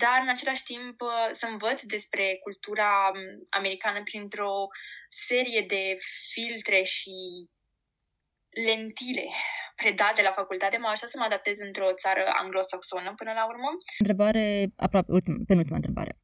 dar 0.00 0.18
în 0.22 0.28
același 0.28 0.62
timp 0.62 1.00
uh, 1.00 1.28
să 1.32 1.46
învăț 1.46 1.82
despre 1.82 2.38
cultura 2.42 2.90
um, 3.14 3.42
americană 3.50 4.02
printr-o 4.02 4.54
serie 5.08 5.62
de 5.68 5.96
filtre 6.32 6.82
și 6.82 7.16
lentile 8.66 9.26
predate 9.80 10.22
la 10.22 10.32
facultate 10.32 10.76
m-au 10.78 10.90
ajutat 10.90 11.10
să 11.10 11.18
mă 11.18 11.24
adaptez 11.24 11.58
într-o 11.58 11.92
țară 11.92 12.22
anglosaxonă 12.42 13.12
până 13.16 13.32
la 13.32 13.44
urmă. 13.46 13.70
Întrebare, 13.98 14.72
aproape, 14.76 15.12
ultim, 15.12 15.44
penultima 15.44 15.76
întrebare. 15.76 16.18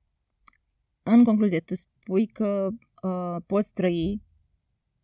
În 1.02 1.24
concluzie, 1.24 1.60
tu 1.60 1.74
spui 1.74 2.26
că 2.26 2.68
uh, 3.02 3.42
poți 3.46 3.72
trăi 3.72 4.22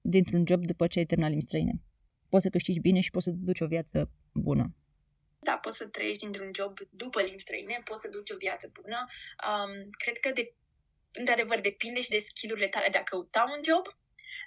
dintr-un 0.01 0.45
job 0.47 0.65
după 0.65 0.87
ce 0.87 0.99
ai 0.99 1.05
terminat 1.05 1.31
limbi 1.31 1.45
străine. 1.45 1.75
Poți 2.29 2.43
să 2.43 2.51
câștigi 2.51 2.81
bine 2.81 3.01
și 3.01 3.11
poți 3.11 3.25
să 3.25 3.31
duci 3.31 3.61
o 3.61 3.67
viață 3.67 4.11
bună 4.33 4.75
da, 5.45 5.57
poți 5.59 5.77
să 5.77 5.87
trăiești 5.87 6.25
într-un 6.25 6.51
job 6.55 6.79
după 6.91 7.21
limbi 7.23 7.41
străine, 7.41 7.81
poți 7.85 8.01
să 8.01 8.09
duci 8.09 8.31
o 8.31 8.37
viață 8.37 8.71
bună. 8.73 9.07
Um, 9.49 9.91
cred 9.91 10.19
că, 10.19 10.31
de, 10.31 10.55
într-adevăr, 11.13 11.61
depinde 11.61 12.03
și 12.03 12.09
de 12.09 12.19
skillurile 12.19 12.69
tale 12.69 12.89
de 12.89 12.99
a 12.99 13.03
căuta 13.03 13.45
un 13.57 13.61
job, 13.65 13.87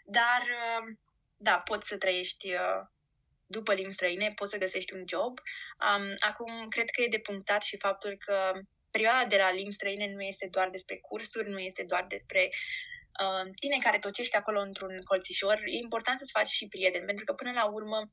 dar, 0.05 0.41
uh, 0.41 0.95
da, 1.37 1.59
poți 1.59 1.87
să 1.87 1.97
trăiești 1.97 2.53
uh, 2.53 2.81
după 3.45 3.73
limbi 3.73 3.93
străine, 3.93 4.31
poți 4.35 4.51
să 4.51 4.57
găsești 4.57 4.93
un 4.93 5.03
job. 5.07 5.39
Um, 5.39 6.15
acum, 6.19 6.67
cred 6.69 6.89
că 6.89 7.01
e 7.01 7.07
de 7.07 7.19
punctat 7.19 7.61
și 7.61 7.77
faptul 7.77 8.17
că 8.25 8.51
perioada 8.91 9.25
de 9.25 9.37
la 9.37 9.51
limbi 9.51 9.71
străine 9.71 10.07
nu 10.13 10.21
este 10.21 10.47
doar 10.51 10.69
despre 10.69 10.97
cursuri, 10.97 11.49
nu 11.49 11.59
este 11.59 11.83
doar 11.83 12.05
despre 12.07 12.49
uh, 13.23 13.51
tine 13.59 13.77
care 13.79 13.99
tocești 13.99 14.35
acolo 14.35 14.59
într-un 14.59 15.01
colțișor. 15.03 15.57
E 15.65 15.77
important 15.77 16.19
să-ți 16.19 16.31
faci 16.31 16.47
și 16.47 16.67
prieteni, 16.67 17.05
pentru 17.05 17.25
că 17.25 17.33
până 17.33 17.51
la 17.51 17.65
urmă 17.65 18.11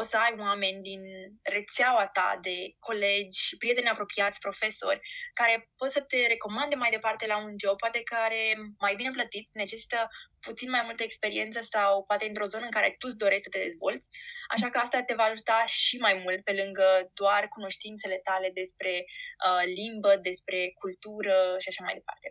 o 0.00 0.02
să 0.02 0.16
ai 0.16 0.34
oameni 0.38 0.82
din 0.90 1.02
rețeaua 1.42 2.06
ta 2.06 2.38
de 2.42 2.56
colegi, 2.78 3.56
prieteni 3.58 3.92
apropiați, 3.94 4.40
profesori, 4.46 5.00
care 5.40 5.54
pot 5.76 5.90
să 5.90 6.02
te 6.10 6.26
recomande 6.26 6.74
mai 6.74 6.90
departe 6.90 7.26
la 7.26 7.38
un 7.46 7.54
job, 7.62 7.76
poate 7.78 8.00
care 8.02 8.42
mai 8.78 8.94
bine 8.94 9.10
plătit, 9.10 9.46
necesită 9.52 9.98
puțin 10.46 10.70
mai 10.70 10.82
multă 10.84 11.02
experiență 11.02 11.60
sau 11.60 12.04
poate 12.04 12.24
într-o 12.26 12.50
zonă 12.52 12.64
în 12.64 12.76
care 12.78 12.90
tu 12.98 13.06
îți 13.08 13.22
dorești 13.22 13.46
să 13.46 13.52
te 13.52 13.64
dezvolți. 13.66 14.08
Așa 14.54 14.68
că 14.70 14.78
asta 14.78 15.02
te 15.02 15.14
va 15.14 15.26
ajuta 15.28 15.58
și 15.66 15.96
mai 16.06 16.14
mult 16.24 16.40
pe 16.44 16.52
lângă 16.60 16.88
doar 17.20 17.42
cunoștințele 17.48 18.18
tale 18.28 18.50
despre 18.60 18.92
uh, 18.98 19.64
limbă, 19.78 20.12
despre 20.28 20.58
cultură 20.82 21.36
și 21.62 21.68
așa 21.68 21.82
mai 21.84 21.94
departe. 22.00 22.28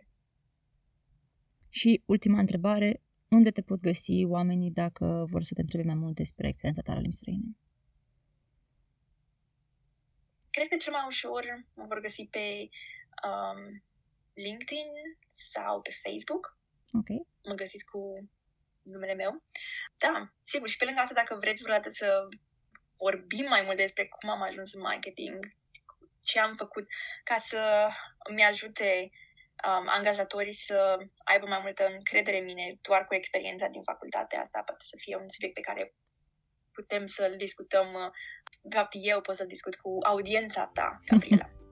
Și 1.78 2.02
ultima 2.06 2.38
întrebare, 2.38 2.90
unde 3.34 3.50
te 3.50 3.62
pot 3.62 3.80
găsi 3.80 4.24
oamenii 4.24 4.70
dacă 4.70 5.26
vor 5.30 5.42
să 5.42 5.54
te 5.54 5.60
întrebe 5.60 5.86
mai 5.86 5.94
mult 5.94 6.14
despre 6.14 6.48
experiența 6.48 6.82
ta 6.82 6.92
la 6.92 7.00
limbi 7.00 7.14
străine? 7.14 7.56
Cred 10.50 10.68
că 10.68 10.76
cel 10.76 10.92
mai 10.92 11.04
ușor 11.06 11.44
mă 11.74 11.84
vor 11.86 12.00
găsi 12.00 12.26
pe 12.30 12.68
um, 13.26 13.82
LinkedIn 14.34 14.90
sau 15.26 15.80
pe 15.80 15.90
Facebook. 16.02 16.58
Ok. 16.92 17.08
Mă 17.42 17.54
găsiți 17.54 17.84
cu 17.84 18.28
numele 18.82 19.14
meu. 19.14 19.42
Da, 19.98 20.32
sigur, 20.42 20.68
și 20.68 20.76
pe 20.76 20.84
lângă 20.84 21.00
asta, 21.00 21.14
dacă 21.14 21.36
vreți 21.40 21.62
vreodată 21.62 21.88
să 21.88 22.28
vorbim 22.96 23.46
mai 23.48 23.62
mult 23.62 23.76
despre 23.76 24.06
cum 24.06 24.28
am 24.30 24.42
ajuns 24.42 24.72
în 24.72 24.80
marketing, 24.80 25.38
ce 26.22 26.40
am 26.40 26.54
făcut 26.56 26.86
ca 27.24 27.36
să 27.36 27.88
mi 28.34 28.44
ajute 28.44 29.10
um, 29.68 29.86
angajatorii 29.98 30.58
să 30.68 30.78
aibă 31.24 31.46
mai 31.46 31.60
multă 31.62 31.84
încredere 31.96 32.38
în 32.38 32.44
mine 32.44 32.66
doar 32.82 33.06
cu 33.06 33.14
experiența 33.14 33.66
din 33.68 33.82
facultate. 33.82 34.36
Asta 34.36 34.62
poate 34.66 34.84
să 34.84 34.96
fie 34.98 35.16
un 35.16 35.28
subiect 35.28 35.54
pe 35.54 35.66
care 35.68 35.94
putem 36.72 37.06
să-l 37.06 37.34
discutăm. 37.36 37.88
Uh, 37.92 38.10
de 38.62 38.76
fapt, 38.76 38.92
eu 39.12 39.20
pot 39.20 39.36
să 39.36 39.44
discut 39.44 39.74
cu 39.76 39.98
audiența 40.02 40.70
ta, 40.74 41.00
Gabriela. 41.08 41.48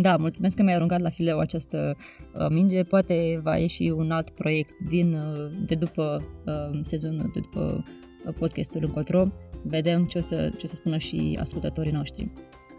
Da, 0.00 0.16
mulțumesc 0.16 0.56
că 0.56 0.62
mi-ai 0.62 0.74
aruncat 0.74 1.00
la 1.00 1.10
fileu 1.10 1.38
această 1.38 1.96
uh, 2.34 2.46
minge. 2.48 2.84
Poate 2.84 3.40
va 3.42 3.56
ieși 3.56 3.82
un 3.82 4.10
alt 4.10 4.30
proiect 4.30 4.78
din, 4.88 5.14
uh, 5.14 5.50
de 5.66 5.74
după 5.74 6.24
uh, 6.46 6.78
sezonul, 6.80 7.30
de 7.32 7.40
după 7.40 7.84
uh, 8.26 8.34
podcastul 8.38 8.84
încotro. 8.84 9.26
Vedem 9.64 10.04
ce 10.04 10.18
o, 10.18 10.20
să, 10.20 10.48
ce 10.48 10.64
o 10.64 10.66
să 10.66 10.74
spună 10.74 10.98
și 10.98 11.38
ascultătorii 11.40 11.92
noștri. 11.92 12.32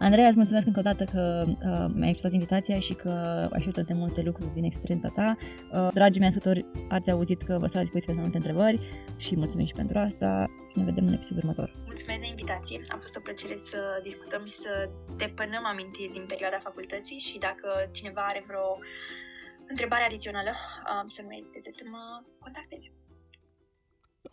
Andreea, 0.06 0.28
îți 0.28 0.36
mulțumesc 0.36 0.66
încă 0.66 0.78
o 0.78 0.82
dată 0.82 1.04
că 1.04 1.44
uh, 1.46 1.86
mi-ai 1.94 2.08
acceptat 2.08 2.32
invitația 2.32 2.78
și 2.78 2.94
că 2.94 3.10
ai 3.52 3.60
știut 3.60 3.86
de 3.86 3.94
multe 3.94 4.22
lucruri 4.22 4.54
din 4.54 4.64
experiența 4.64 5.08
ta. 5.08 5.36
Uh, 5.38 5.88
dragii 5.94 6.20
mei 6.20 6.28
ascultători, 6.28 6.66
ați 6.88 7.10
auzit 7.10 7.42
că 7.42 7.58
vă 7.58 7.66
stau 7.66 7.80
la 7.80 7.86
dispoziție 7.86 8.12
pentru 8.12 8.22
multe 8.22 8.36
întrebări 8.36 8.78
și 9.16 9.36
mulțumim 9.36 9.66
și 9.66 9.74
pentru 9.74 9.98
asta 9.98 10.50
și 10.70 10.78
ne 10.78 10.84
vedem 10.84 11.06
în 11.06 11.12
episodul 11.12 11.42
următor. 11.42 11.68
Mulțumesc 11.84 12.20
de 12.20 12.26
invitație, 12.26 12.80
a 12.88 12.96
fost 12.96 13.16
o 13.16 13.20
plăcere 13.20 13.56
să 13.56 13.80
discutăm 14.02 14.42
și 14.44 14.54
să 14.64 14.90
depănăm 15.16 15.64
amintiri 15.72 16.12
din 16.12 16.24
perioada 16.26 16.58
facultății 16.62 17.18
și 17.18 17.38
dacă 17.38 17.68
cineva 17.90 18.22
are 18.30 18.44
vreo 18.46 18.78
întrebare 19.66 20.04
adițională, 20.04 20.50
uh, 20.50 21.04
să 21.06 21.20
nu 21.22 21.32
eziteze 21.40 21.70
să 21.70 21.82
mă 21.90 22.02
contacteze. 22.38 22.88